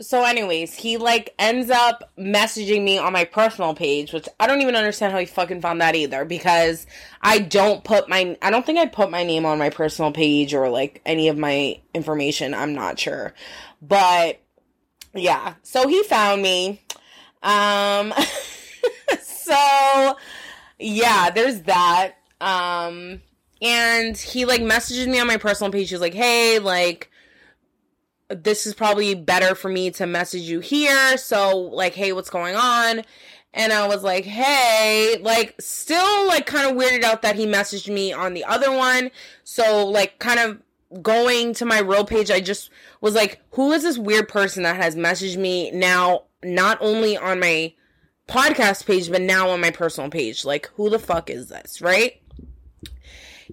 [0.00, 4.60] So anyways he like ends up messaging me on my personal page which i don't
[4.60, 6.88] even understand how he fucking found that either because
[7.20, 10.54] i don't put my i don't think i put my name on my personal page
[10.54, 12.54] or like any of my information.
[12.54, 13.34] I'm not sure.
[13.80, 14.40] But
[15.14, 15.54] yeah.
[15.62, 16.80] So he found me
[17.42, 18.12] um
[19.22, 20.16] so
[20.78, 23.20] yeah there's that um
[23.60, 27.10] and he like messages me on my personal page he's like hey like
[28.34, 31.16] this is probably better for me to message you here.
[31.18, 33.02] So, like, hey, what's going on?
[33.54, 37.92] And I was like, hey, like, still, like, kind of weirded out that he messaged
[37.92, 39.10] me on the other one.
[39.44, 43.82] So, like, kind of going to my real page, I just was like, who is
[43.82, 47.74] this weird person that has messaged me now, not only on my
[48.28, 50.44] podcast page, but now on my personal page?
[50.44, 52.20] Like, who the fuck is this, right?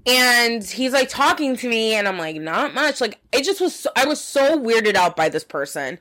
[0.06, 3.02] And he's like talking to me, and I'm like, not much.
[3.02, 6.00] Like, it just was, so, I was so weirded out by this person.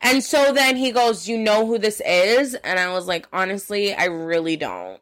[0.00, 2.54] And so then he goes, You know who this is?
[2.54, 5.00] And I was like, Honestly, I really don't.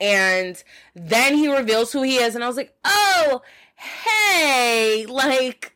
[0.00, 0.62] And
[0.94, 3.42] then he reveals who he is, and I was like, Oh,
[3.76, 5.72] hey, like,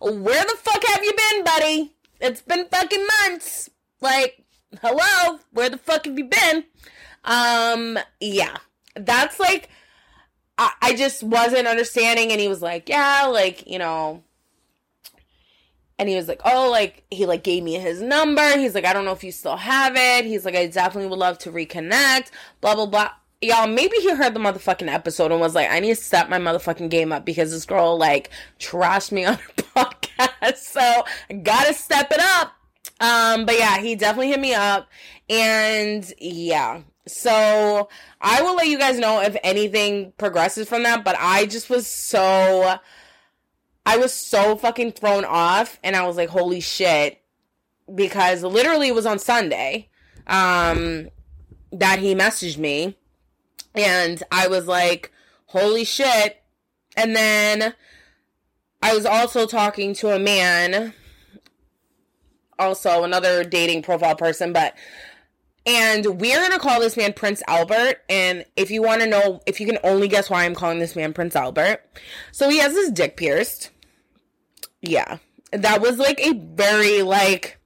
[0.00, 1.92] where the fuck have you been, buddy?
[2.20, 3.68] It's been fucking months.
[4.02, 4.44] Like,
[4.82, 6.64] hello, where the fuck have you been?
[7.24, 8.56] Um, yeah,
[8.96, 9.68] that's like,
[10.58, 12.32] I, I just wasn't understanding.
[12.32, 14.24] And he was like, yeah, like, you know,
[16.00, 18.58] and he was like, oh, like, he like gave me his number.
[18.58, 20.24] He's like, I don't know if you still have it.
[20.24, 23.10] He's like, I definitely would love to reconnect, blah, blah, blah.
[23.40, 26.38] Y'all, maybe he heard the motherfucking episode and was like, I need to step my
[26.38, 30.56] motherfucking game up because this girl, like, trashed me on her podcast.
[30.56, 32.52] So I gotta step it up.
[33.00, 34.88] Um, but yeah, he definitely hit me up.
[35.28, 37.88] And yeah, so
[38.20, 41.04] I will let you guys know if anything progresses from that.
[41.04, 42.76] But I just was so,
[43.84, 45.78] I was so fucking thrown off.
[45.82, 47.20] And I was like, holy shit.
[47.92, 49.88] Because literally it was on Sunday
[50.26, 51.08] um,
[51.72, 52.96] that he messaged me.
[53.74, 55.10] And I was like,
[55.46, 56.42] holy shit.
[56.96, 57.74] And then
[58.82, 60.94] I was also talking to a man
[62.62, 64.74] also another dating profile person, but
[65.64, 68.02] and we're gonna call this man Prince Albert.
[68.08, 70.96] And if you want to know, if you can only guess why I'm calling this
[70.96, 71.84] man Prince Albert,
[72.32, 73.70] so he has his dick pierced.
[74.80, 75.18] Yeah,
[75.52, 77.60] that was like a very like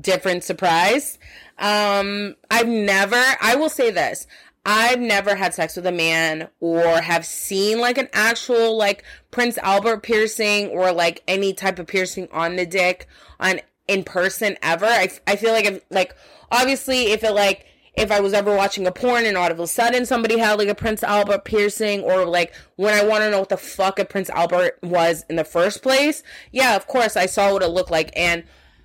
[0.00, 1.18] different surprise.
[1.58, 3.22] Um, I've never.
[3.40, 4.26] I will say this.
[4.70, 9.56] I've never had sex with a man or have seen like an actual like Prince
[9.58, 13.06] Albert piercing or like any type of piercing on the dick
[13.40, 14.86] on in person ever.
[14.86, 16.14] I, I feel like if like
[16.52, 19.66] obviously if it like if I was ever watching a porn and all of a
[19.66, 23.40] sudden somebody had like a Prince Albert piercing or like when I want to know
[23.40, 26.22] what the fuck a Prince Albert was in the first place,
[26.52, 28.44] yeah, of course I saw what it looked like and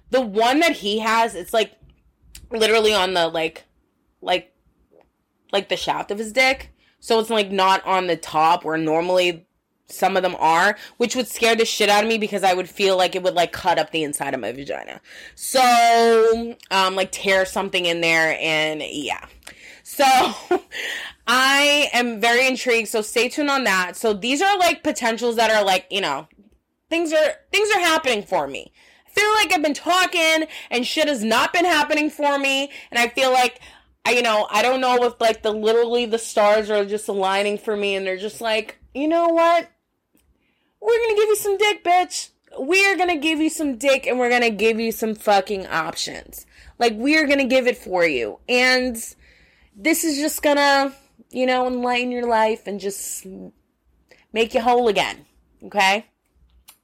[0.09, 1.73] the one that he has, it's like
[2.51, 3.65] literally on the like
[4.21, 4.53] like
[5.51, 6.71] like the shaft of his dick.
[6.99, 9.45] So it's like not on the top where normally
[9.87, 12.69] some of them are, which would scare the shit out of me because I would
[12.69, 15.01] feel like it would like cut up the inside of my vagina.
[15.35, 19.25] So, um, like tear something in there and yeah.
[19.83, 20.05] So,
[21.27, 22.89] I am very intrigued.
[22.89, 23.95] So stay tuned on that.
[23.95, 26.27] So these are like potentials that are like, you know,
[26.89, 28.71] things are, things are happening for me.
[29.07, 32.71] I feel like I've been talking and shit has not been happening for me.
[32.89, 33.59] And I feel like
[34.05, 37.57] I, you know, I don't know if like the literally the stars are just aligning
[37.57, 39.69] for me and they're just like, you know what?
[40.83, 42.29] we're gonna give you some dick, bitch.
[42.57, 46.45] We're gonna give you some dick and we're gonna give you some fucking options.
[46.77, 48.39] Like, we're gonna give it for you.
[48.49, 48.95] And
[49.75, 50.93] this is just gonna,
[51.31, 53.25] you know, enlighten your life and just
[54.33, 55.25] make you whole again.
[55.63, 56.05] Okay?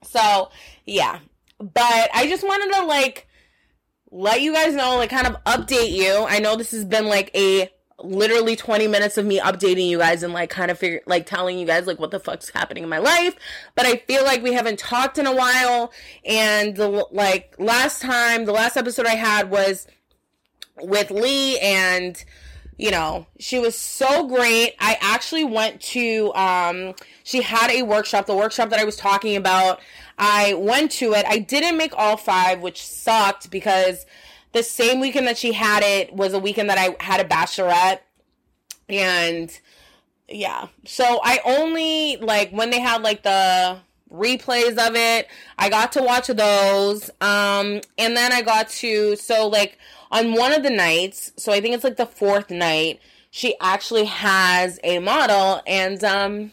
[0.04, 0.50] So,
[0.86, 1.20] yeah.
[1.60, 3.28] But I just wanted to, like,
[4.12, 6.26] let you guys know, like, kind of update you.
[6.28, 7.70] I know this has been, like, a
[8.04, 11.58] literally 20 minutes of me updating you guys and like kind of figure like telling
[11.58, 13.36] you guys like what the fuck's happening in my life.
[13.76, 15.92] But i feel like we haven't talked in a while.
[16.26, 19.88] And the like last time the last episode i had was
[20.82, 22.24] with lee and
[22.78, 24.76] you know she was so great.
[24.80, 29.36] I actually went to um she had a workshop the workshop that i was talking
[29.36, 29.80] about.
[30.22, 31.26] I went to it.
[31.26, 34.06] I didn't make all five which sucked because
[34.52, 38.00] the same weekend that she had it was a weekend that I had a bachelorette.
[38.88, 39.58] And
[40.28, 40.68] yeah.
[40.86, 43.80] So I only like when they had like the
[44.12, 47.10] replays of it, I got to watch those.
[47.22, 49.78] Um and then I got to so like
[50.12, 54.06] on one of the nights, so I think it's like the fourth night, she actually
[54.06, 56.52] has a model and um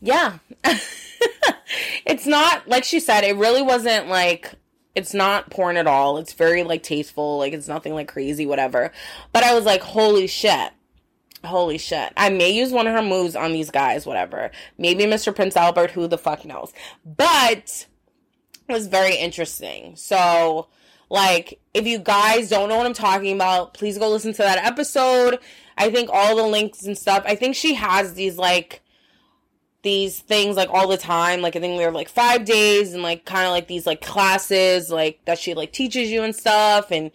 [0.00, 0.38] yeah.
[2.06, 4.54] it's not like she said, it really wasn't like
[4.94, 6.18] it's not porn at all.
[6.18, 7.38] It's very like tasteful.
[7.38, 8.92] Like it's nothing like crazy, whatever.
[9.32, 10.72] But I was like, holy shit.
[11.44, 12.12] Holy shit.
[12.16, 14.50] I may use one of her moves on these guys, whatever.
[14.78, 15.34] Maybe Mr.
[15.34, 16.72] Prince Albert, who the fuck knows.
[17.04, 17.86] But
[18.68, 19.96] it was very interesting.
[19.96, 20.68] So,
[21.10, 24.64] like, if you guys don't know what I'm talking about, please go listen to that
[24.64, 25.38] episode.
[25.76, 27.24] I think all the links and stuff.
[27.26, 28.80] I think she has these like
[29.84, 31.40] these things like all the time.
[31.42, 34.00] Like I think we have like five days and like kind of like these like
[34.00, 37.12] classes like that she like teaches you and stuff and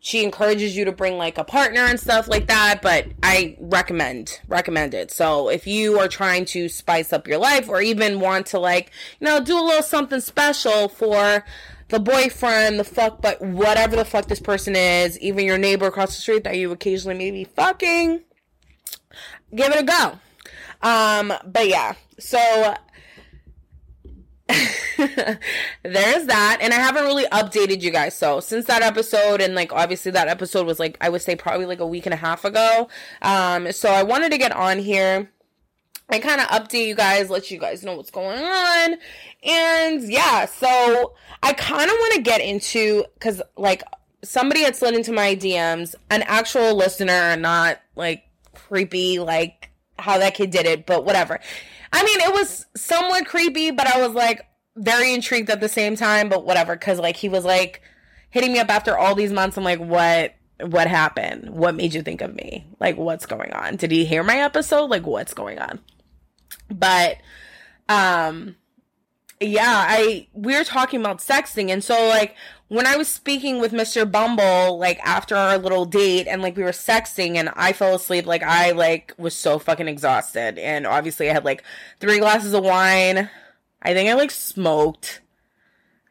[0.00, 2.80] she encourages you to bring like a partner and stuff like that.
[2.82, 5.12] But I recommend recommend it.
[5.12, 8.90] So if you are trying to spice up your life or even want to like
[9.20, 11.44] you know do a little something special for
[11.90, 16.16] the boyfriend, the fuck, but whatever the fuck this person is, even your neighbor across
[16.16, 18.22] the street that you occasionally maybe fucking,
[19.54, 20.18] give it a go
[20.82, 22.74] Um, but yeah, so
[25.82, 29.72] there's that and i haven't really updated you guys so since that episode and like
[29.72, 32.44] obviously that episode was like i would say probably like a week and a half
[32.44, 32.88] ago
[33.22, 35.30] um so i wanted to get on here
[36.08, 38.96] and kind of update you guys let you guys know what's going on
[39.44, 43.82] and yeah so i kind of want to get into because like
[44.22, 49.61] somebody had slid into my dms an actual listener not like creepy like
[50.02, 51.38] how that kid did it but whatever
[51.92, 55.94] I mean, it was somewhat creepy, but I was like very intrigued at the same
[55.94, 57.82] time, but whatever, because like he was like
[58.30, 59.56] hitting me up after all these months.
[59.56, 60.34] I'm like, what?
[60.60, 61.50] What happened?
[61.50, 62.66] What made you think of me?
[62.78, 63.76] Like, what's going on?
[63.76, 64.86] Did he hear my episode?
[64.86, 65.80] Like, what's going on?
[66.70, 67.16] But,
[67.88, 68.54] um,
[69.40, 72.36] yeah, I we were talking about sexting, and so like
[72.72, 74.10] when I was speaking with Mr.
[74.10, 78.24] Bumble, like after our little date, and like we were sexting, and I fell asleep,
[78.24, 81.64] like I like was so fucking exhausted, and obviously I had like
[82.00, 83.28] three glasses of wine.
[83.82, 85.20] I think I like smoked.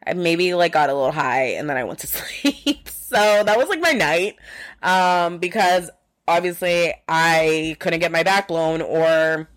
[0.06, 2.88] I maybe like got a little high, and then I went to sleep.
[2.88, 4.36] so that was like my night,
[4.84, 5.90] um, because
[6.28, 9.48] obviously I couldn't get my back blown or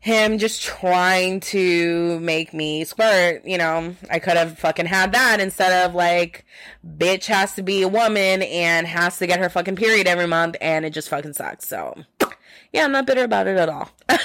[0.00, 5.40] him just trying to make me squirt, you know, I could have fucking had that
[5.40, 6.46] instead of like,
[6.84, 10.56] bitch has to be a woman and has to get her fucking period every month
[10.62, 11.68] and it just fucking sucks.
[11.68, 12.02] So,
[12.72, 13.90] yeah, I'm not bitter about it at all.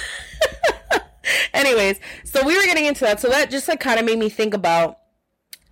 [1.54, 3.20] Anyways, so we were getting into that.
[3.20, 5.00] So that just like kind of made me think about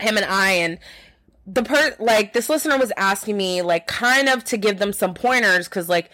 [0.01, 0.79] him and I and
[1.45, 5.13] the per like this listener was asking me like kind of to give them some
[5.13, 6.09] pointers because like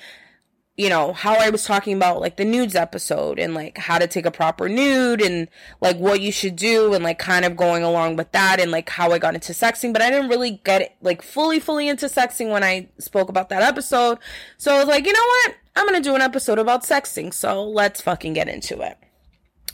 [0.79, 4.07] you know, how I was talking about like the nudes episode and like how to
[4.07, 5.49] take a proper nude and
[5.81, 8.87] like what you should do and like kind of going along with that and like
[8.87, 12.05] how I got into sexting, but I didn't really get it like fully, fully into
[12.05, 14.19] sexting when I spoke about that episode.
[14.57, 15.55] So I was like, you know what?
[15.75, 17.33] I'm to do an episode about sexting.
[17.33, 18.97] So let's fucking get into it.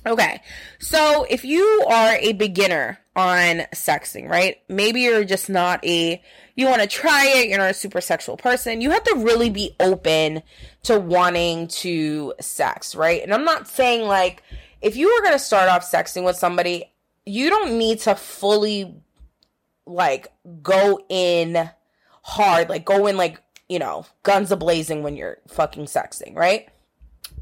[0.07, 0.41] Okay.
[0.79, 4.57] So if you are a beginner on sexting, right?
[4.67, 6.21] Maybe you're just not a,
[6.55, 8.81] you want to try it, you're not a super sexual person.
[8.81, 10.43] You have to really be open
[10.83, 13.23] to wanting to sex, right?
[13.23, 14.43] And I'm not saying like,
[14.81, 16.91] if you were going to start off sexting with somebody,
[17.25, 18.95] you don't need to fully
[19.85, 20.27] like
[20.61, 21.69] go in
[22.21, 26.67] hard, like go in like, you know, guns a blazing when you're fucking sexting, right?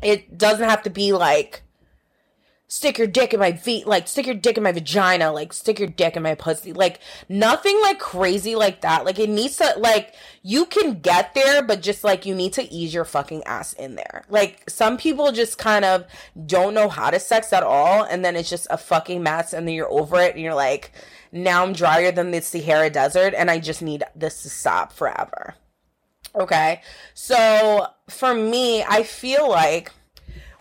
[0.02, 1.63] It doesn't have to be like,
[2.74, 5.78] stick your dick in my feet, like stick your dick in my vagina, like stick
[5.78, 9.06] your dick in my pussy, like nothing like crazy like that.
[9.06, 12.74] Like it needs to like you can get there, but just like you need to
[12.74, 14.24] ease your fucking ass in there.
[14.28, 16.06] Like some people just kind of
[16.48, 19.68] don't know how to sex at all, and then it's just a fucking mess, and
[19.68, 20.92] then you're over it, and you're like,
[21.32, 25.54] now I'm drier than the Sahara Desert, and I just need this to stop forever.
[26.34, 26.82] Okay,
[27.14, 29.92] so for me, I feel like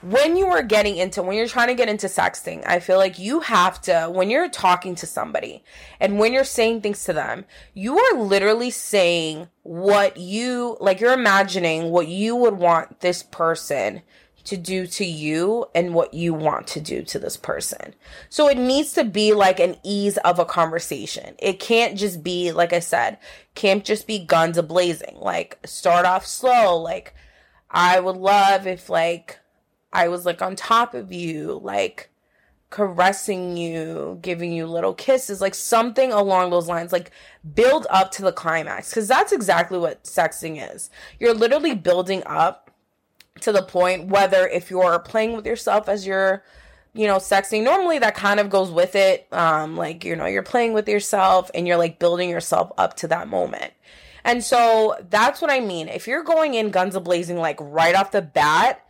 [0.02, 3.18] when you are getting into when you're trying to get into sexting i feel like
[3.18, 5.62] you have to when you're talking to somebody
[6.00, 11.12] and when you're saying things to them you are literally saying what you like you're
[11.12, 14.02] imagining what you would want this person
[14.44, 17.94] to do to you and what you want to do to this person.
[18.28, 21.34] So it needs to be like an ease of a conversation.
[21.38, 23.18] It can't just be, like I said,
[23.54, 25.16] can't just be guns a blazing.
[25.16, 26.76] Like start off slow.
[26.76, 27.14] Like
[27.70, 29.38] I would love if like
[29.92, 32.10] I was like on top of you, like
[32.70, 37.10] caressing you, giving you little kisses, like something along those lines, like
[37.54, 38.90] build up to the climax.
[38.90, 40.90] Because that's exactly what sexting is.
[41.20, 42.70] You're literally building up
[43.40, 46.42] to the point, whether if you're playing with yourself as you're,
[46.94, 49.26] you know, sexting, normally that kind of goes with it.
[49.32, 53.08] Um, like, you know, you're playing with yourself and you're like building yourself up to
[53.08, 53.72] that moment.
[54.24, 55.88] And so that's what I mean.
[55.88, 58.86] If you're going in guns a blazing, like right off the bat,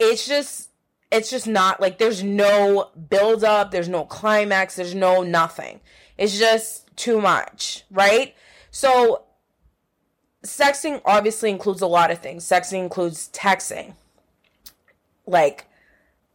[0.00, 0.70] it's just
[1.12, 5.80] it's just not like there's no build up, there's no climax, there's no nothing.
[6.16, 8.34] It's just too much, right?
[8.70, 9.24] So
[10.44, 12.44] sexting obviously includes a lot of things.
[12.44, 13.94] Sexting includes texting.
[15.26, 15.66] Like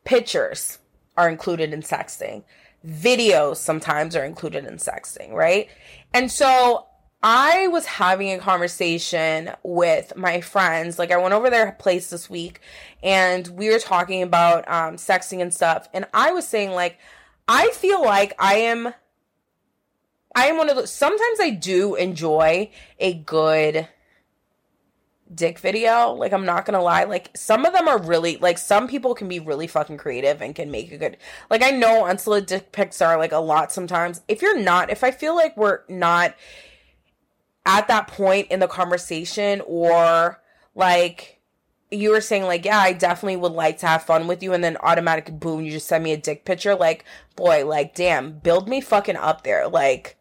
[0.03, 0.77] pictures
[1.17, 2.43] are included in sexting.
[2.85, 5.69] Videos sometimes are included in sexting, right?
[6.13, 6.85] And so
[7.27, 10.99] I was having a conversation with my friends.
[10.99, 12.59] Like I went over their place this week
[13.01, 15.89] and we were talking about um, sexting and stuff.
[15.91, 16.99] And I was saying like,
[17.47, 18.93] I feel like I am,
[20.35, 22.69] I am one of those, sometimes I do enjoy
[22.99, 23.87] a good
[25.33, 26.11] dick video.
[26.11, 29.27] Like I'm not gonna lie, like some of them are really like some people can
[29.27, 31.17] be really fucking creative and can make a good
[31.49, 34.21] like I know unsolicited dick pics are like a lot sometimes.
[34.27, 36.35] If you're not, if I feel like we're not
[37.65, 40.41] at that point in the conversation or
[40.75, 41.35] like
[41.91, 44.63] you were saying like, yeah, I definitely would like to have fun with you, and
[44.63, 46.75] then automatic boom, you just send me a dick picture.
[46.75, 47.05] Like,
[47.35, 49.67] boy, like, damn, build me fucking up there.
[49.67, 50.17] Like,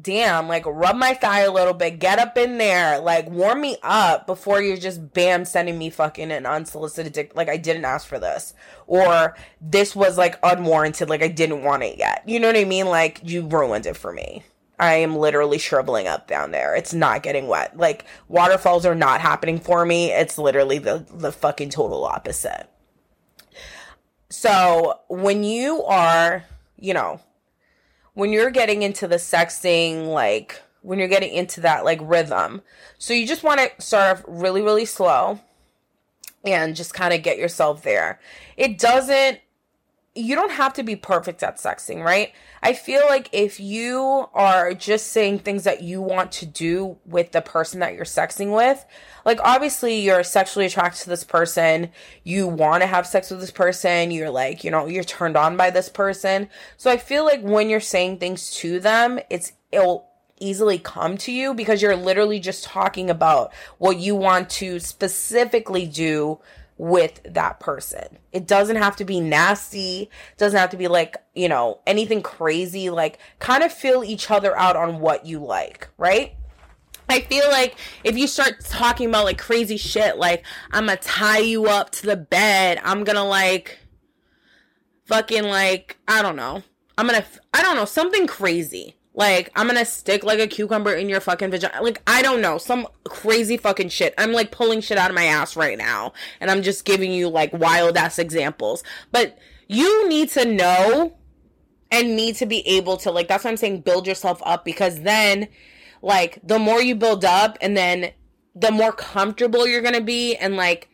[0.00, 3.76] damn, like rub my thigh a little bit, get up in there, like warm me
[3.82, 7.36] up before you're just bam sending me fucking an unsolicited dick.
[7.36, 8.54] Like I didn't ask for this,
[8.86, 11.08] or this was like unwarranted.
[11.10, 12.22] Like I didn't want it yet.
[12.26, 12.86] You know what I mean?
[12.86, 14.42] Like you ruined it for me.
[14.82, 16.74] I am literally shriveling up down there.
[16.74, 17.76] It's not getting wet.
[17.76, 20.10] Like waterfalls are not happening for me.
[20.10, 22.68] It's literally the the fucking total opposite.
[24.28, 26.44] So when you are,
[26.80, 27.20] you know,
[28.14, 32.60] when you're getting into the sexting, like when you're getting into that like rhythm,
[32.98, 35.38] so you just want to start off really, really slow
[36.44, 38.18] and just kind of get yourself there.
[38.56, 39.38] It doesn't
[40.14, 42.32] you don't have to be perfect at sexting, right?
[42.62, 47.32] I feel like if you are just saying things that you want to do with
[47.32, 48.84] the person that you're sexting with,
[49.24, 51.90] like obviously you're sexually attracted to this person,
[52.24, 55.56] you want to have sex with this person, you're like, you know, you're turned on
[55.56, 56.48] by this person.
[56.76, 61.32] So I feel like when you're saying things to them, it's it'll easily come to
[61.32, 66.38] you because you're literally just talking about what you want to specifically do
[66.82, 68.18] with that person.
[68.32, 72.90] It doesn't have to be nasty, doesn't have to be like, you know, anything crazy.
[72.90, 76.34] Like, kind of fill each other out on what you like, right?
[77.08, 81.38] I feel like if you start talking about like crazy shit, like, I'm gonna tie
[81.38, 83.78] you up to the bed, I'm gonna like,
[85.04, 86.64] fucking like, I don't know.
[86.98, 87.24] I'm gonna,
[87.54, 91.50] I don't know, something crazy like, I'm gonna stick like a cucumber in your fucking
[91.50, 91.82] vagina.
[91.82, 92.58] Like, I don't know.
[92.58, 94.14] Some crazy fucking shit.
[94.16, 96.14] I'm like pulling shit out of my ass right now.
[96.40, 98.82] And I'm just giving you like wild ass examples.
[99.10, 99.38] But
[99.68, 101.16] you need to know
[101.90, 105.02] and need to be able to, like, that's what I'm saying, build yourself up because
[105.02, 105.48] then,
[106.00, 108.12] like, the more you build up and then
[108.54, 110.88] the more comfortable you're gonna be and like,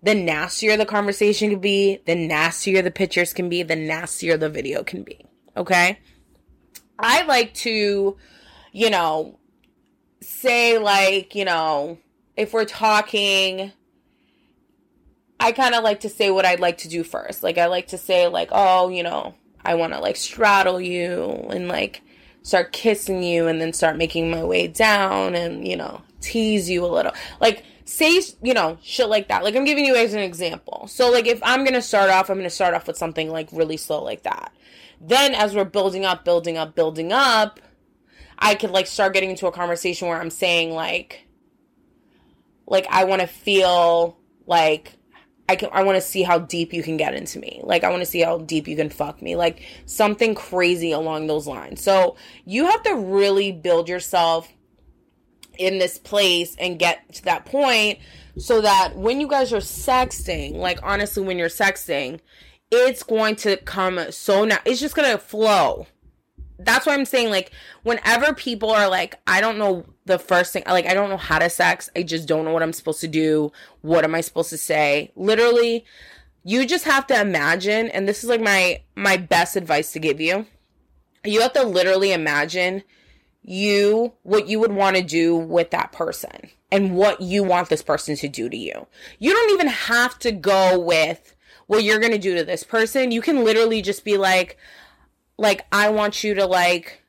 [0.00, 4.50] the nastier the conversation can be, the nastier the pictures can be, the nastier the
[4.50, 5.24] video can be.
[5.56, 5.98] Okay?
[6.98, 8.16] I like to,
[8.72, 9.38] you know,
[10.20, 11.98] say like, you know,
[12.36, 13.72] if we're talking
[15.40, 17.42] I kind of like to say what I'd like to do first.
[17.42, 19.34] Like I like to say like, "Oh, you know,
[19.64, 22.02] I want to like straddle you and like
[22.42, 26.84] start kissing you and then start making my way down and, you know, tease you
[26.84, 29.44] a little." Like say, you know, shit like that.
[29.44, 30.86] Like I'm giving you as an example.
[30.88, 33.28] So like if I'm going to start off, I'm going to start off with something
[33.30, 34.52] like really slow like that.
[35.00, 37.60] Then as we're building up, building up, building up,
[38.38, 41.26] I could like start getting into a conversation where I'm saying like
[42.66, 44.92] like I want to feel like
[45.48, 47.60] I can I want to see how deep you can get into me.
[47.62, 49.36] Like I want to see how deep you can fuck me.
[49.36, 51.82] Like something crazy along those lines.
[51.82, 54.50] So you have to really build yourself
[55.58, 57.98] in this place and get to that point
[58.36, 62.20] so that when you guys are sexting, like honestly when you're sexting,
[62.76, 65.86] it's going to come so now it's just gonna flow.
[66.58, 67.50] That's why i'm saying like
[67.82, 71.40] whenever people are like i don't know the first thing like i don't know how
[71.40, 73.50] to sex i just don't know what i'm supposed to do
[73.80, 75.84] what am i supposed to say literally
[76.44, 80.20] you just have to imagine and this is like my my best advice to give
[80.20, 80.46] you.
[81.24, 82.82] You have to literally imagine
[83.42, 87.82] you what you would want to do with that person and what you want this
[87.82, 88.86] person to do to you.
[89.18, 91.33] You don't even have to go with
[91.66, 93.10] what you're going to do to this person.
[93.10, 94.58] You can literally just be like,
[95.38, 97.02] like, I want you to like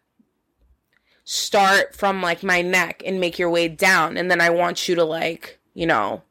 [1.24, 4.18] start from like my neck and make your way down.
[4.18, 6.22] And then I want you to like, you know,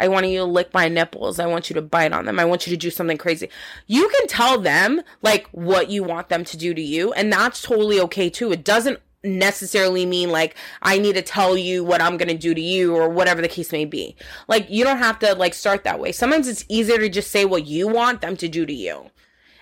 [0.00, 1.38] I want you to lick my nipples.
[1.38, 2.40] I want you to bite on them.
[2.40, 3.50] I want you to do something crazy.
[3.86, 7.12] You can tell them like what you want them to do to you.
[7.12, 8.50] And that's totally okay too.
[8.50, 12.54] It doesn't necessarily mean like I need to tell you what I'm going to do
[12.54, 14.16] to you or whatever the case may be.
[14.48, 16.12] Like you don't have to like start that way.
[16.12, 19.10] Sometimes it's easier to just say what you want them to do to you.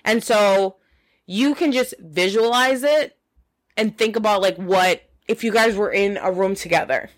[0.05, 0.77] And so
[1.27, 3.19] you can just visualize it
[3.77, 7.11] and think about like what if you guys were in a room together.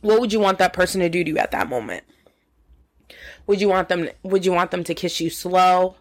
[0.00, 2.04] What would you want that person to do to you at that moment?
[3.46, 5.96] Would you want them would you want them to kiss you slow?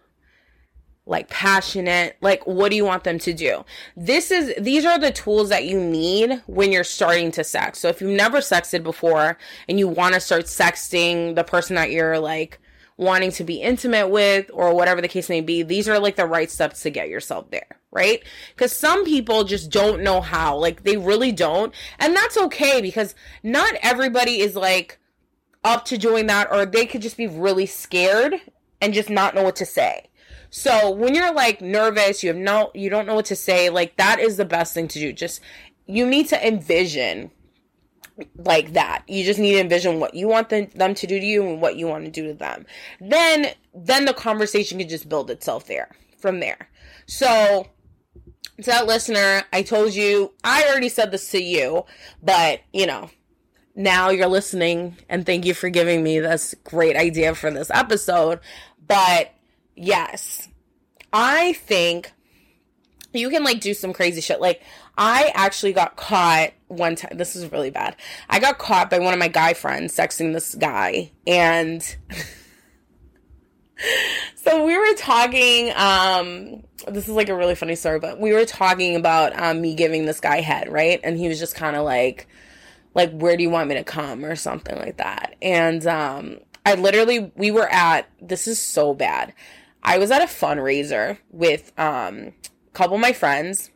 [1.08, 3.64] Like passionate like what do you want them to do?
[3.96, 7.80] This is these are the tools that you need when you're starting to sex.
[7.80, 9.38] So if you've never sexted before
[9.68, 12.60] and you want to start sexting the person that you're like
[12.98, 16.26] wanting to be intimate with or whatever the case may be these are like the
[16.26, 18.24] right steps to get yourself there right?
[18.54, 20.58] Because some people just don't know how.
[20.58, 21.74] Like they really don't.
[22.00, 25.00] And that's okay because not everybody is like
[25.64, 28.36] up to doing that or they could just be really scared
[28.82, 30.08] and just not know what to say
[30.50, 33.98] so when you're like nervous, you have no, you don't know what to say, like
[33.98, 35.14] that is the best thing to do.
[35.14, 35.42] Just,
[35.86, 37.32] you need to envision
[38.36, 39.04] like that.
[39.08, 41.62] You just need to envision what you want them, them to do to you and
[41.62, 42.66] what you want to do to them.
[43.00, 46.70] Then then the conversation can just build itself there from there.
[47.06, 47.68] So
[48.58, 51.86] to that listener, I told you, I already said this to you,
[52.22, 53.10] but you know,
[53.76, 58.40] now you're listening and thank you for giving me this great idea for this episode.
[58.88, 59.32] But
[59.78, 60.48] yes,
[61.14, 62.12] I think
[63.14, 64.42] you can like do some crazy shit.
[64.42, 64.62] Like
[64.98, 67.18] I actually got caught one time.
[67.18, 67.96] This is really bad.
[68.30, 71.82] I got caught by one of my guy friends sexting this guy and
[74.36, 78.46] so we were talking um this is like a really funny story, but we were
[78.46, 81.00] talking about um me giving this guy head, right?
[81.04, 82.28] And he was just kind of like
[82.94, 85.36] like where do you want me to come or something like that.
[85.42, 89.34] And um I literally we were at this is so bad.
[89.88, 92.34] I was at a fundraiser with um
[92.68, 93.72] a couple of my friends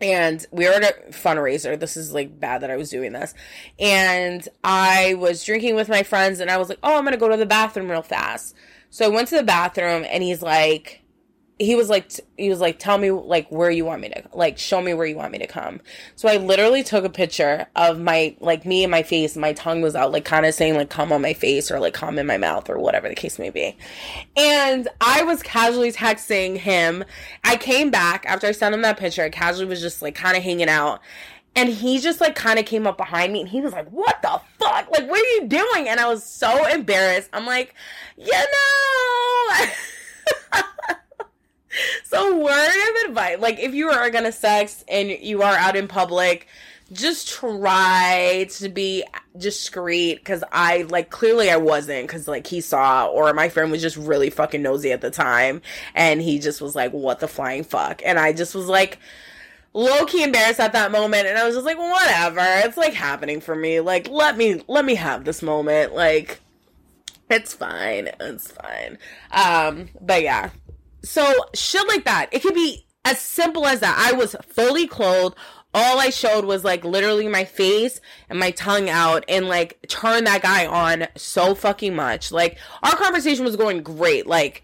[0.00, 1.78] and we were at a fundraiser.
[1.78, 3.32] This is like bad that I was doing this.
[3.78, 7.18] And I was drinking with my friends and I was like, "Oh, I'm going to
[7.18, 8.56] go to the bathroom real fast."
[8.90, 11.01] So I went to the bathroom and he's like
[11.58, 14.58] he was like he was like tell me like where you want me to like
[14.58, 15.80] show me where you want me to come
[16.16, 19.80] so i literally took a picture of my like me and my face my tongue
[19.80, 22.26] was out like kind of saying like come on my face or like come in
[22.26, 23.76] my mouth or whatever the case may be
[24.36, 27.04] and i was casually texting him
[27.44, 30.36] i came back after i sent him that picture i casually was just like kind
[30.36, 31.00] of hanging out
[31.54, 34.22] and he just like kind of came up behind me and he was like, What
[34.22, 34.90] the fuck?
[34.90, 35.86] Like, what are you doing?
[35.86, 37.28] And I was so embarrassed.
[37.34, 37.74] I'm like,
[38.16, 39.66] You know.
[42.04, 42.68] so word
[43.04, 46.46] of advice like if you are gonna sex and you are out in public
[46.92, 49.02] just try to be
[49.38, 53.80] discreet because i like clearly i wasn't because like he saw or my friend was
[53.80, 55.62] just really fucking nosy at the time
[55.94, 58.02] and he just was like what the flying fuck?
[58.04, 58.98] And i just was like
[59.72, 63.54] low-key embarrassed at that moment and i was just like whatever it's like happening for
[63.54, 63.80] me.
[63.80, 65.94] Like let me let me have this moment.
[65.94, 66.40] Like
[67.30, 68.98] it's fine it's fine.
[69.30, 70.50] Um but yeah
[71.02, 72.28] so shit like that.
[72.32, 73.96] It could be as simple as that.
[73.98, 75.36] I was fully clothed.
[75.74, 80.24] All I showed was like literally my face and my tongue out and like turn
[80.24, 82.30] that guy on so fucking much.
[82.30, 84.26] Like our conversation was going great.
[84.26, 84.62] Like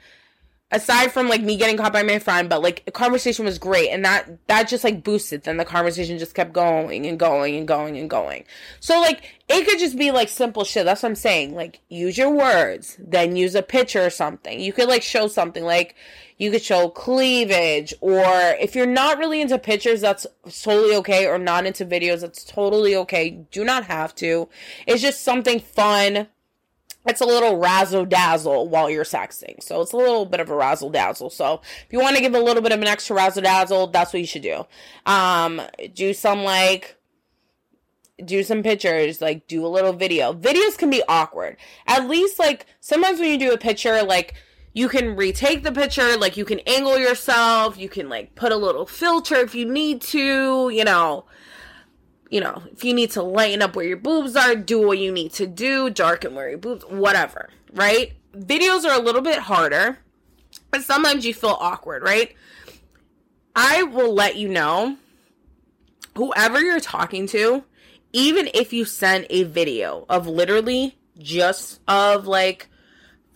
[0.70, 3.89] aside from like me getting caught by my friend, but like the conversation was great
[3.89, 5.45] and that that just like boosted.
[5.45, 8.45] Then the conversation just kept going and going and going and going.
[8.80, 10.84] So like it could just be like simple shit.
[10.84, 11.55] That's what I'm saying.
[11.55, 14.61] Like use your words, then use a picture or something.
[14.61, 15.95] You could like show something like
[16.39, 18.24] you could show cleavage or
[18.61, 20.26] if you're not really into pictures, that's
[20.62, 23.30] totally okay or not into videos, that's totally okay.
[23.51, 24.49] Do not have to.
[24.86, 26.28] It's just something fun
[27.09, 29.62] it's a little razzle dazzle while you're sexting.
[29.62, 31.30] So it's a little bit of a razzle dazzle.
[31.30, 34.12] So if you want to give a little bit of an extra razzle dazzle, that's
[34.12, 34.66] what you should do.
[35.07, 35.62] Um,
[35.95, 36.97] do some like,
[38.22, 40.34] do some pictures, like do a little video.
[40.34, 41.57] Videos can be awkward.
[41.86, 44.34] At least like sometimes when you do a picture, like
[44.73, 48.57] you can retake the picture, like you can angle yourself, you can like put a
[48.57, 51.25] little filter if you need to, you know
[52.31, 55.11] you know, if you need to lighten up where your boobs are, do what you
[55.11, 58.12] need to do, darken where your boobs, whatever, right?
[58.33, 59.99] Videos are a little bit harder,
[60.71, 62.35] but sometimes you feel awkward, right?
[63.57, 64.99] I will let you know
[66.16, 67.64] whoever you're talking to,
[68.12, 72.69] even if you send a video of literally just of like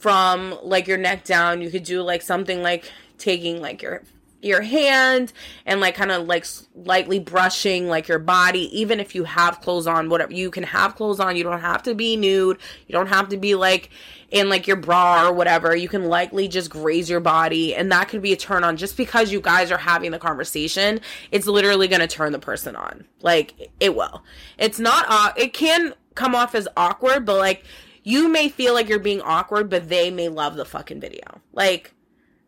[0.03, 4.03] from like your neck down, you could do like something like taking like your
[4.40, 5.32] your hand
[5.64, 6.44] and like kind of like
[6.74, 10.96] lightly brushing like your body even if you have clothes on whatever you can have
[10.96, 13.90] clothes on you don't have to be nude you don't have to be like
[14.32, 18.09] in like your bra or whatever you can lightly just graze your body and that
[18.09, 18.76] could be a turn on.
[18.76, 21.00] Just because you guys are having the conversation
[21.30, 23.05] it's literally going to turn the person on.
[23.20, 24.24] Like it will.
[24.59, 27.64] It's not uh, it can come off as awkward but like
[28.05, 31.94] you may feel like you're being awkward but they may love the fucking video like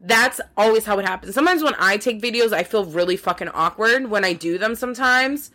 [0.04, 1.34] that's always how it happens.
[1.34, 5.50] Sometimes when I take videos, I feel really fucking awkward when I do them sometimes.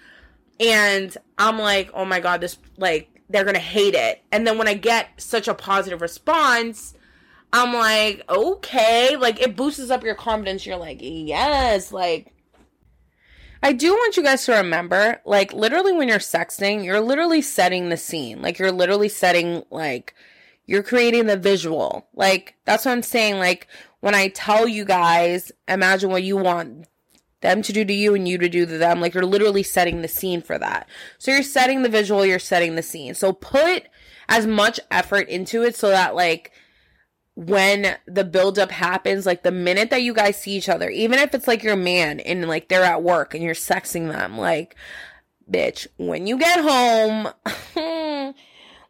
[0.59, 4.23] And I'm like, oh my God, this, like, they're gonna hate it.
[4.31, 6.95] And then when I get such a positive response,
[7.53, 10.65] I'm like, okay, like, it boosts up your confidence.
[10.65, 12.33] You're like, yes, like,
[13.61, 17.89] I do want you guys to remember, like, literally when you're sexting, you're literally setting
[17.89, 18.41] the scene.
[18.41, 20.15] Like, you're literally setting, like,
[20.65, 22.07] you're creating the visual.
[22.13, 23.37] Like, that's what I'm saying.
[23.37, 23.67] Like,
[23.99, 26.87] when I tell you guys, imagine what you want
[27.41, 28.99] them to do to you and you to do to them.
[28.99, 30.87] Like you're literally setting the scene for that.
[31.17, 33.13] So you're setting the visual, you're setting the scene.
[33.13, 33.83] So put
[34.27, 36.51] as much effort into it so that like
[37.39, 41.33] when the buildup happens, like the minute that you guys see each other, even if
[41.33, 44.75] it's like your man and like they're at work and you're sexing them, like
[45.49, 47.29] bitch, when you get home,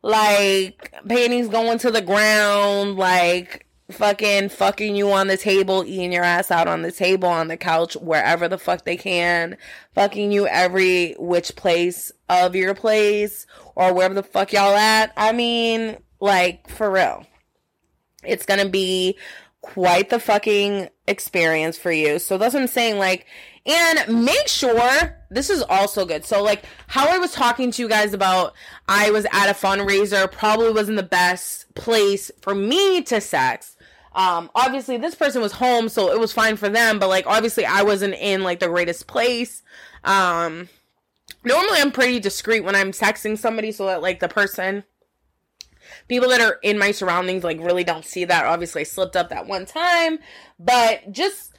[0.02, 6.24] like panties going to the ground, like fucking fucking you on the table, eating your
[6.24, 9.58] ass out on the table, on the couch, wherever the fuck they can,
[9.94, 13.46] fucking you every which place of your place
[13.76, 15.14] or wherever the fuck y'all at.
[15.16, 17.28] I mean, like for real.
[18.24, 19.18] It's gonna be
[19.62, 22.20] quite the fucking experience for you.
[22.20, 22.98] So that's what I'm saying.
[22.98, 23.26] Like,
[23.66, 26.26] and make sure this is also good.
[26.26, 28.54] So, like, how I was talking to you guys about,
[28.88, 33.76] I was at a fundraiser, probably wasn't the best place for me to sex.
[34.14, 37.66] Um, obviously, this person was home, so it was fine for them, but like, obviously,
[37.66, 39.62] I wasn't in like the greatest place.
[40.04, 40.70] Um,
[41.44, 44.84] normally, I'm pretty discreet when I'm texting somebody so that like the person
[46.10, 48.46] people that are in my surroundings like really don't see that.
[48.46, 50.20] Obviously, I slipped up that one time,
[50.60, 51.54] but just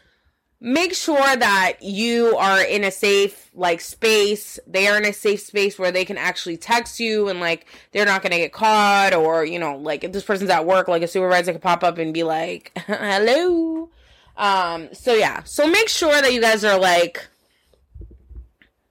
[0.61, 4.59] make sure that you are in a safe like space.
[4.67, 8.05] They are in a safe space where they can actually text you and like they're
[8.05, 11.09] not gonna get caught or you know like if this person's at work like a
[11.09, 13.89] supervisor could pop up and be like hello.
[14.37, 15.45] Um so yeah.
[15.45, 17.27] So make sure that you guys are like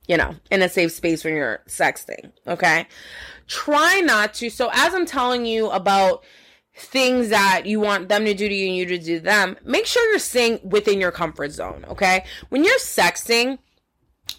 [0.08, 2.88] you know in a safe space when you're sexting okay
[3.50, 4.50] try not to.
[4.50, 6.24] So as I'm telling you about
[6.76, 9.86] things that you want them to do to you and you to do them, make
[9.86, 12.24] sure you're staying within your comfort zone, okay?
[12.48, 13.58] When you're sexting,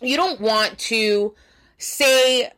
[0.01, 1.35] you don't want to
[1.77, 2.51] say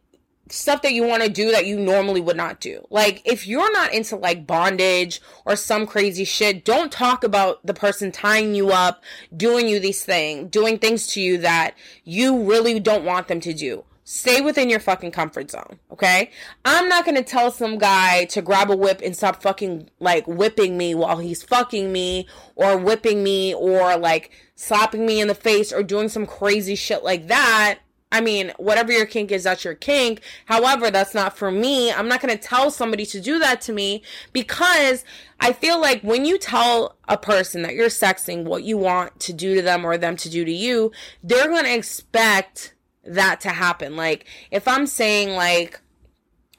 [0.48, 2.86] stuff that you want to do that you normally would not do.
[2.90, 7.74] Like if you're not into like bondage or some crazy shit, don't talk about the
[7.74, 9.02] person tying you up,
[9.34, 11.74] doing you these things, doing things to you that
[12.04, 13.84] you really don't want them to do.
[14.14, 16.30] Stay within your fucking comfort zone, okay?
[16.66, 20.76] I'm not gonna tell some guy to grab a whip and stop fucking like whipping
[20.76, 25.72] me while he's fucking me or whipping me or like slapping me in the face
[25.72, 27.78] or doing some crazy shit like that.
[28.12, 30.20] I mean, whatever your kink is, that's your kink.
[30.44, 31.90] However, that's not for me.
[31.90, 34.02] I'm not going to tell somebody to do that to me
[34.34, 35.06] because
[35.40, 39.32] I feel like when you tell a person that you're sexting what you want to
[39.32, 40.92] do to them or them to do to you,
[41.22, 42.74] they're going to expect
[43.04, 43.96] that to happen.
[43.96, 45.80] Like if I'm saying like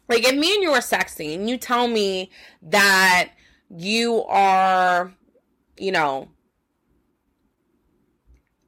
[0.10, 2.30] like if me and you are sexting and you tell me
[2.62, 3.30] that
[3.70, 5.14] you are
[5.78, 6.30] you know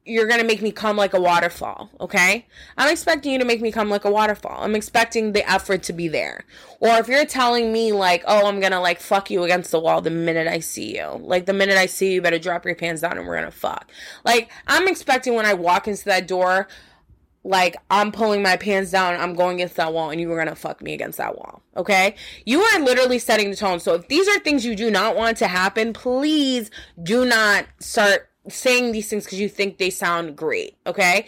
[0.06, 2.46] you're gonna make me come like a waterfall, okay?
[2.78, 4.62] I'm expecting you to make me come like a waterfall.
[4.62, 6.44] I'm expecting the effort to be there.
[6.78, 10.00] Or if you're telling me like, oh, I'm gonna like fuck you against the wall
[10.00, 11.20] the minute I see you.
[11.20, 13.50] Like the minute I see you, you better drop your pants down and we're gonna
[13.50, 13.90] fuck.
[14.24, 16.68] Like I'm expecting when I walk into that door,
[17.46, 20.56] like I'm pulling my pants down, I'm going against that wall, and you were gonna
[20.56, 21.62] fuck me against that wall.
[21.76, 22.16] Okay?
[22.44, 23.78] You are literally setting the tone.
[23.78, 26.70] So if these are things you do not want to happen, please
[27.02, 30.76] do not start saying these things because you think they sound great.
[30.86, 31.26] Okay?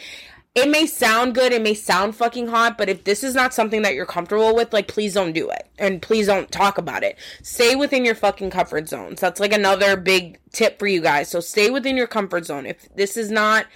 [0.54, 3.82] It may sound good, it may sound fucking hot, but if this is not something
[3.82, 5.68] that you're comfortable with, like please don't do it.
[5.78, 7.16] And please don't talk about it.
[7.44, 9.20] Stay within your fucking comfort zones.
[9.20, 11.28] That's like another big tip for you guys.
[11.28, 12.66] So stay within your comfort zone.
[12.66, 13.66] If this is not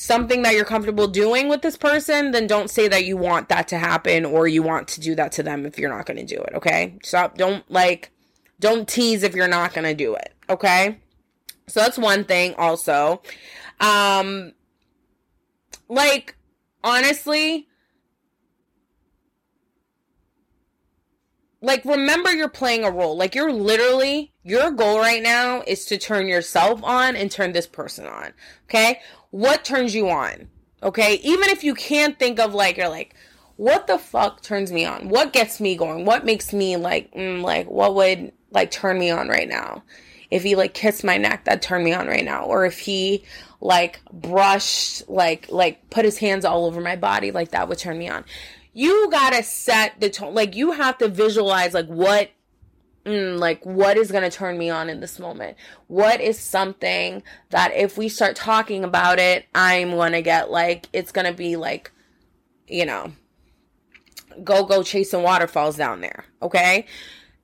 [0.00, 3.68] something that you're comfortable doing with this person, then don't say that you want that
[3.68, 6.24] to happen or you want to do that to them if you're not going to
[6.24, 6.96] do it, okay?
[7.02, 8.10] Stop don't like
[8.58, 10.98] don't tease if you're not going to do it, okay?
[11.66, 13.20] So that's one thing also.
[13.78, 14.54] Um
[15.88, 16.34] like
[16.82, 17.68] honestly,
[21.60, 23.18] like remember you're playing a role.
[23.18, 27.66] Like you're literally your goal right now is to turn yourself on and turn this
[27.66, 28.32] person on.
[28.64, 29.00] Okay?
[29.30, 30.48] What turns you on?
[30.82, 31.14] Okay?
[31.22, 33.14] Even if you can't think of like you're like
[33.56, 35.10] what the fuck turns me on?
[35.10, 36.06] What gets me going?
[36.06, 39.82] What makes me like mm, like what would like turn me on right now?
[40.30, 42.44] If he like kissed my neck, that turned me on right now.
[42.44, 43.24] Or if he
[43.60, 47.98] like brushed like like put his hands all over my body, like that would turn
[47.98, 48.24] me on
[48.72, 50.34] you gotta set the tone.
[50.34, 52.30] Like you have to visualize like what
[53.10, 55.56] Mm, like what is going to turn me on in this moment?
[55.88, 60.88] What is something that if we start talking about it i'm going to get like
[60.92, 61.90] it's going to be like
[62.68, 63.12] you know
[64.44, 66.86] go go chasing waterfalls down there okay?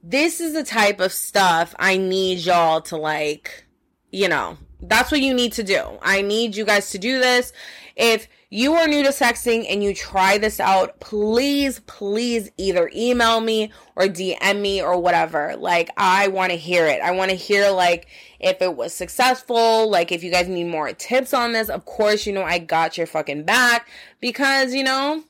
[0.02, 3.64] This is the type of stuff i need y'all to like
[4.12, 5.98] you know that's what you need to do.
[6.02, 7.52] I need you guys to do this.
[7.96, 13.40] If you are new to sexting and you try this out, please, please either email
[13.40, 15.56] me or DM me or whatever.
[15.56, 17.00] Like, I want to hear it.
[17.02, 18.06] I want to hear, like,
[18.38, 21.68] if it was successful, like, if you guys need more tips on this.
[21.68, 23.88] Of course, you know, I got your fucking back
[24.20, 25.24] because, you know,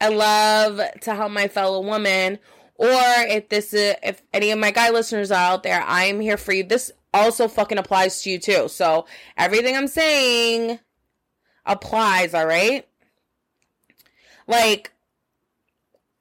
[0.00, 2.40] I love to help my fellow woman.
[2.74, 6.20] Or if this is, if any of my guy listeners are out there, I am
[6.20, 6.64] here for you.
[6.64, 8.68] This also fucking applies to you too.
[8.68, 9.06] So
[9.38, 10.80] everything I'm saying
[11.66, 12.86] applies, all right?
[14.46, 14.92] Like,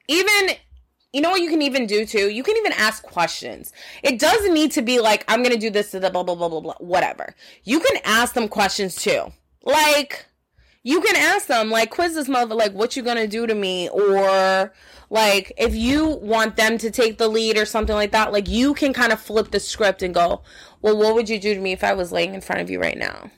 [0.07, 0.55] even
[1.13, 2.29] you know what you can even do too?
[2.29, 3.71] You can even ask questions.
[4.03, 6.49] It doesn't need to be like, I'm gonna do this to the blah blah blah
[6.49, 7.35] blah blah whatever.
[7.63, 9.31] You can ask them questions too.
[9.63, 10.25] Like
[10.83, 13.89] you can ask them, like, quiz this mother, like, what you gonna do to me?
[13.89, 14.71] Or
[15.09, 18.73] like if you want them to take the lead or something like that, like you
[18.73, 20.41] can kind of flip the script and go,
[20.81, 22.81] Well, what would you do to me if I was laying in front of you
[22.81, 23.31] right now?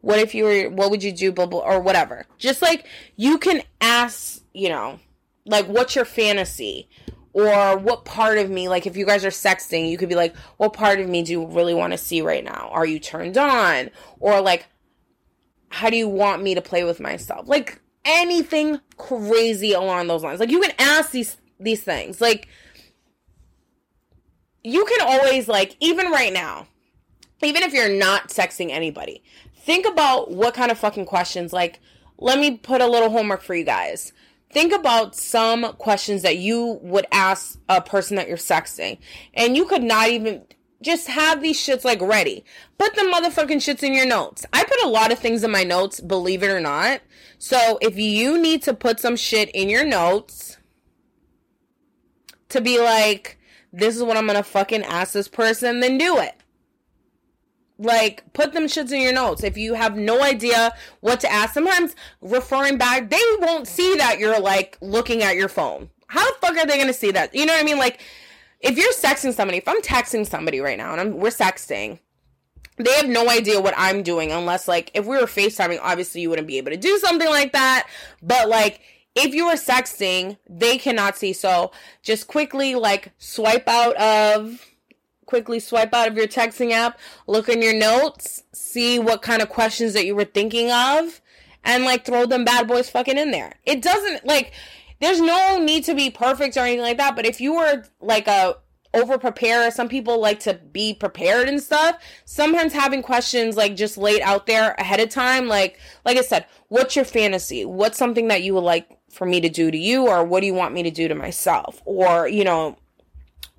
[0.00, 2.26] What if you were what would you do, blah blah or whatever.
[2.38, 2.86] Just like
[3.16, 4.98] you can ask, you know
[5.46, 6.88] like what's your fantasy?
[7.32, 10.36] Or what part of me like if you guys are sexting you could be like
[10.56, 12.70] what part of me do you really want to see right now?
[12.72, 13.90] Are you turned on?
[14.18, 14.66] Or like
[15.68, 17.48] how do you want me to play with myself?
[17.48, 20.40] Like anything crazy along those lines.
[20.40, 22.20] Like you can ask these these things.
[22.20, 22.48] Like
[24.64, 26.66] you can always like even right now
[27.42, 29.22] even if you're not sexting anybody
[29.70, 31.80] think about what kind of fucking questions like
[32.18, 34.12] let me put a little homework for you guys
[34.50, 38.98] think about some questions that you would ask a person that you're sexting.
[39.34, 40.44] And you could not even
[40.82, 42.44] just have these shits like ready.
[42.78, 44.44] Put the motherfucking shits in your notes.
[44.52, 47.00] I put a lot of things in my notes, believe it or not.
[47.38, 50.58] So if you need to put some shit in your notes
[52.48, 53.38] to be like,
[53.72, 56.39] this is what I'm gonna fucking ask this person, then do it
[57.80, 59.42] like put them shits in your notes.
[59.42, 64.18] If you have no idea what to ask sometimes referring back they won't see that
[64.18, 65.90] you're like looking at your phone.
[66.06, 67.34] How the fuck are they gonna see that?
[67.34, 67.78] You know what i mean?
[67.78, 68.00] Like
[68.60, 71.98] if you're sexting somebody if i'm texting somebody right now and I'm, we're sexting
[72.76, 76.30] they have no idea what i'm doing unless like if we were facetiming obviously you
[76.30, 77.88] wouldn't be able to do something like that.
[78.22, 78.80] But like
[79.14, 81.32] if you were sexting they cannot see.
[81.32, 81.72] So
[82.02, 84.69] just quickly like swipe out of
[85.30, 89.48] quickly swipe out of your texting app, look in your notes, see what kind of
[89.48, 91.22] questions that you were thinking of,
[91.64, 93.54] and like throw them bad boys fucking in there.
[93.64, 94.52] It doesn't like
[95.00, 98.26] there's no need to be perfect or anything like that, but if you were like
[98.26, 98.56] a
[98.92, 102.02] over prepare, some people like to be prepared and stuff.
[102.24, 106.44] Sometimes having questions like just laid out there ahead of time, like like I said,
[106.68, 107.64] what's your fantasy?
[107.64, 110.46] What's something that you would like for me to do to you or what do
[110.46, 111.82] you want me to do to myself?
[111.84, 112.76] Or, you know,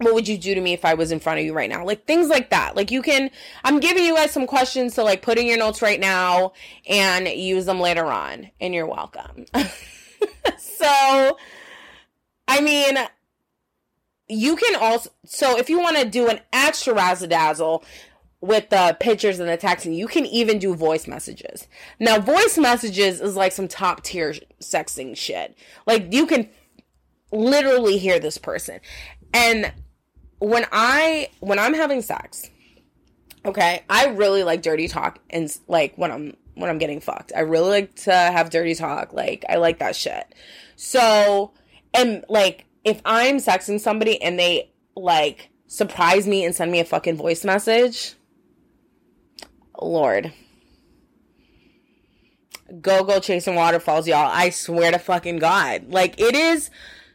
[0.02, 1.86] what would you do to me if I was in front of you right now?
[1.86, 2.76] Like things like that.
[2.76, 3.30] Like you can,
[3.64, 6.54] I'm giving you guys some questions to like put in your notes right now
[6.88, 8.50] and use them later on.
[8.60, 9.46] And you're welcome.
[10.58, 11.38] so,
[12.48, 12.98] I mean,
[14.28, 17.84] you can also, so if you want to do an extra razzle dazzle,
[18.42, 21.68] with the pictures and the texting, you can even do voice messages.
[22.00, 25.56] Now, voice messages is like some top tier sexting shit.
[25.86, 26.50] Like you can
[27.32, 28.80] literally hear this person.
[29.34, 29.72] And
[30.42, 32.50] when I when I'm having sex,
[33.46, 37.32] okay, I really like dirty talk and like when I'm when I'm getting fucked.
[37.36, 39.14] I really like to have dirty talk.
[39.14, 40.34] Like I like that shit.
[40.76, 41.52] So
[41.94, 46.86] and like if I'm sexting somebody and they like surprise me and send me a
[46.86, 48.16] fucking voice message,
[49.80, 50.34] Lord.
[52.82, 54.32] Go go chasing waterfalls, y'all.
[54.32, 55.90] I swear to fucking God.
[55.90, 56.72] Like it is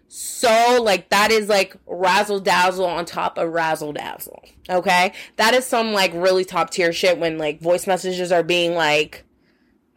[0.09, 4.43] so like that is like razzle dazzle on top of razzle dazzle.
[4.69, 8.75] Okay, that is some like really top tier shit when like voice messages are being
[8.75, 9.25] like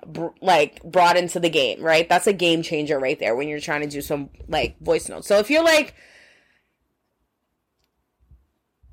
[0.06, 1.82] br- like brought into the game.
[1.82, 5.10] Right, that's a game changer right there when you're trying to do some like voice
[5.10, 5.28] notes.
[5.28, 5.94] So if you're like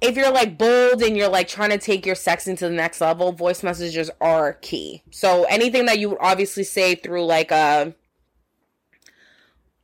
[0.01, 3.01] if you're like bold and you're like trying to take your sex into the next
[3.01, 5.03] level, voice messages are key.
[5.11, 7.95] So anything that you would obviously say through like a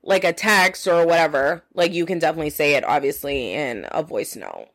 [0.03, 4.36] like a text or whatever, like you can definitely say it obviously in a voice
[4.36, 4.68] note.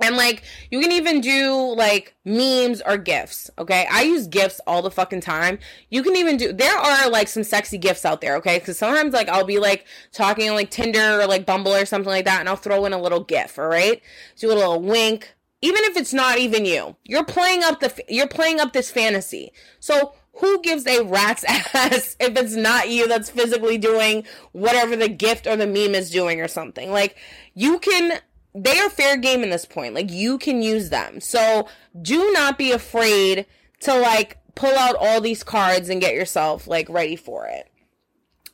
[0.00, 3.86] And like you can even do like memes or gifs, okay?
[3.90, 5.58] I use gifs all the fucking time.
[5.90, 8.60] You can even do there are like some sexy gifs out there, okay?
[8.60, 12.10] Cuz sometimes like I'll be like talking on like Tinder or like Bumble or something
[12.10, 14.00] like that and I'll throw in a little gif, all right?
[14.36, 16.94] Do a little wink, even if it's not even you.
[17.02, 19.52] You're playing up the you're playing up this fantasy.
[19.80, 25.08] So who gives a rat's ass if it's not you that's physically doing whatever the
[25.08, 26.90] gift or the meme is doing or something?
[26.90, 27.16] Like,
[27.54, 28.20] you can,
[28.54, 29.94] they are fair game in this point.
[29.94, 31.20] Like, you can use them.
[31.20, 31.68] So,
[32.00, 33.46] do not be afraid
[33.80, 37.70] to, like, pull out all these cards and get yourself, like, ready for it.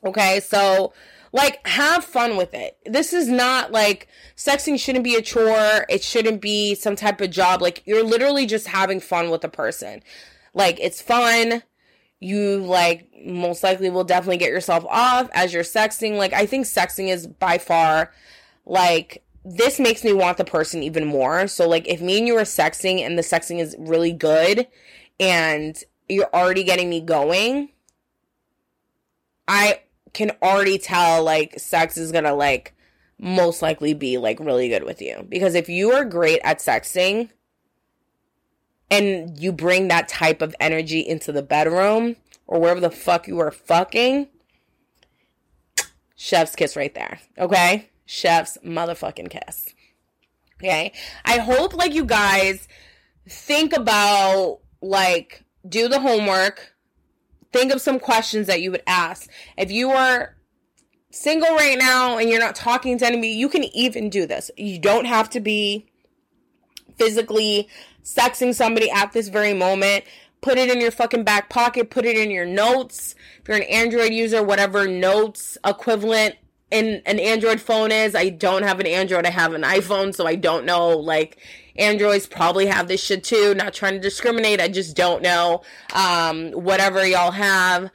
[0.05, 0.93] Okay, so,
[1.33, 2.79] like, have fun with it.
[2.85, 4.07] This is not like
[4.37, 5.85] sexing shouldn't be a chore.
[5.89, 7.61] It shouldn't be some type of job.
[7.61, 10.03] Like, you're literally just having fun with a person.
[10.53, 11.65] Like, it's fun
[12.25, 16.17] you like most likely will definitely get yourself off as you're sexting.
[16.17, 18.13] Like I think sexting is by far
[18.65, 21.47] like this makes me want the person even more.
[21.49, 24.67] So like if me and you are sexting and the sexting is really good
[25.21, 25.77] and
[26.09, 27.69] you're already getting me going,
[29.47, 29.81] I
[30.15, 32.75] can already tell like sex is gonna like
[33.19, 35.27] most likely be like really good with you.
[35.29, 37.29] Because if you are great at sexting
[38.91, 42.17] and you bring that type of energy into the bedroom
[42.47, 44.29] or wherever the fuck you are fucking,
[46.17, 47.21] chef's kiss right there.
[47.39, 47.89] Okay?
[48.07, 49.75] Chef's motherfucking kiss.
[50.61, 50.93] Okay?
[51.25, 52.69] I hope like you guys
[53.29, 56.75] think about like do the homework.
[57.53, 59.31] Think of some questions that you would ask.
[59.57, 60.37] If you are
[61.11, 64.51] single right now and you're not talking to anybody, you can even do this.
[64.57, 65.87] You don't have to be
[66.99, 67.69] physically
[68.05, 70.05] sexing somebody at this very moment.
[70.41, 73.15] Put it in your fucking back pocket, put it in your notes.
[73.41, 76.37] If you're an Android user, whatever notes equivalent
[76.71, 78.15] in an Android phone is.
[78.15, 80.91] I don't have an Android, I have an iPhone, so I don't know.
[80.91, 81.39] Like,
[81.77, 83.55] Androids probably have this shit too.
[83.55, 85.63] Not trying to discriminate, I just don't know.
[85.95, 87.91] Um, whatever y'all have,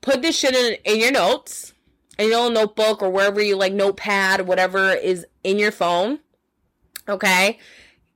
[0.00, 1.74] put this shit in, in your notes
[2.20, 6.18] in your little notebook or wherever you like notepad, whatever is in your phone.
[7.08, 7.58] Okay.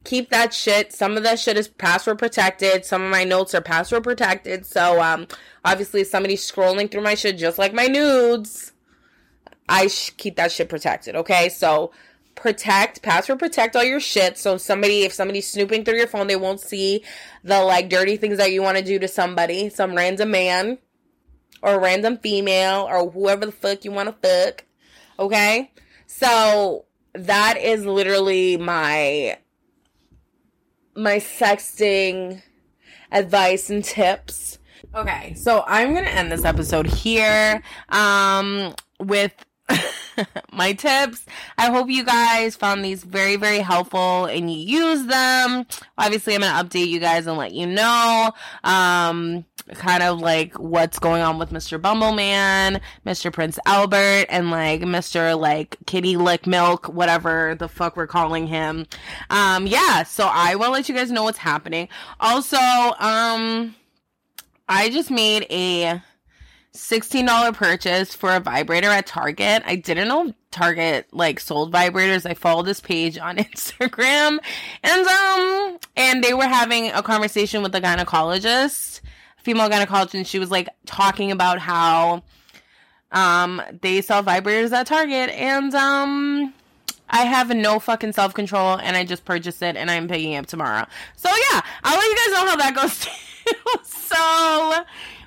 [0.04, 0.92] Keep that shit.
[0.92, 2.84] Some of that shit is password protected.
[2.84, 4.66] Some of my notes are password protected.
[4.66, 5.26] So, um,
[5.64, 8.72] obviously, if somebody's scrolling through my shit, just like my nudes,
[9.68, 11.16] I sh- keep that shit protected.
[11.16, 11.48] Okay.
[11.48, 11.90] So,
[12.34, 14.36] protect, password protect all your shit.
[14.36, 17.02] So, somebody, if somebody's snooping through your phone, they won't see
[17.42, 20.78] the like dirty things that you want to do to somebody, some random man
[21.62, 24.64] or random female or whoever the fuck you want to fuck.
[25.18, 25.72] Okay?
[26.06, 26.84] So
[27.14, 29.38] that is literally my
[30.96, 32.42] my sexting
[33.10, 34.58] advice and tips.
[34.94, 39.32] Okay, so I'm gonna end this episode here um, with
[40.52, 41.24] my tips.
[41.58, 45.66] I hope you guys found these very, very helpful and you use them.
[45.98, 49.44] Obviously, I'm going to update you guys and let you know, um,
[49.74, 51.80] kind of like what's going on with Mr.
[51.80, 53.32] Bumbleman, Mr.
[53.32, 55.38] Prince Albert, and like Mr.
[55.38, 58.86] like Kitty Lick Milk, whatever the fuck we're calling him.
[59.30, 61.88] Um, yeah, so I will let you guys know what's happening.
[62.20, 63.74] Also, um,
[64.68, 66.02] I just made a
[66.76, 69.62] $16 purchase for a vibrator at Target.
[69.64, 72.28] I didn't know Target like sold vibrators.
[72.28, 74.38] I followed this page on Instagram
[74.82, 79.00] and um and they were having a conversation with the gynecologist,
[79.38, 82.22] female gynecologist, and she was like talking about how
[83.12, 86.52] um they sell vibrators at Target and um
[87.08, 90.38] I have no fucking self control and I just purchased it and I'm picking it
[90.38, 90.86] up tomorrow.
[91.16, 93.08] So yeah, I'll let you guys know how that goes
[93.84, 94.84] so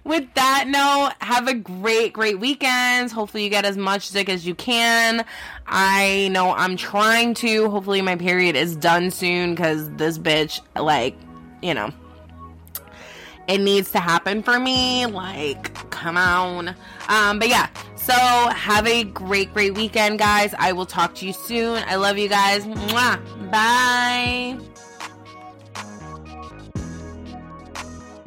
[0.07, 3.11] with that note, have a great, great weekend.
[3.11, 5.25] Hopefully, you get as much dick as you can.
[5.65, 7.69] I know I'm trying to.
[7.69, 11.15] Hopefully, my period is done soon because this bitch, like,
[11.61, 11.91] you know,
[13.47, 15.05] it needs to happen for me.
[15.05, 16.69] Like, come on.
[17.09, 20.53] Um, but yeah, so have a great, great weekend, guys.
[20.57, 21.83] I will talk to you soon.
[21.87, 22.65] I love you guys.
[22.65, 23.51] Mwah.
[23.51, 24.57] Bye.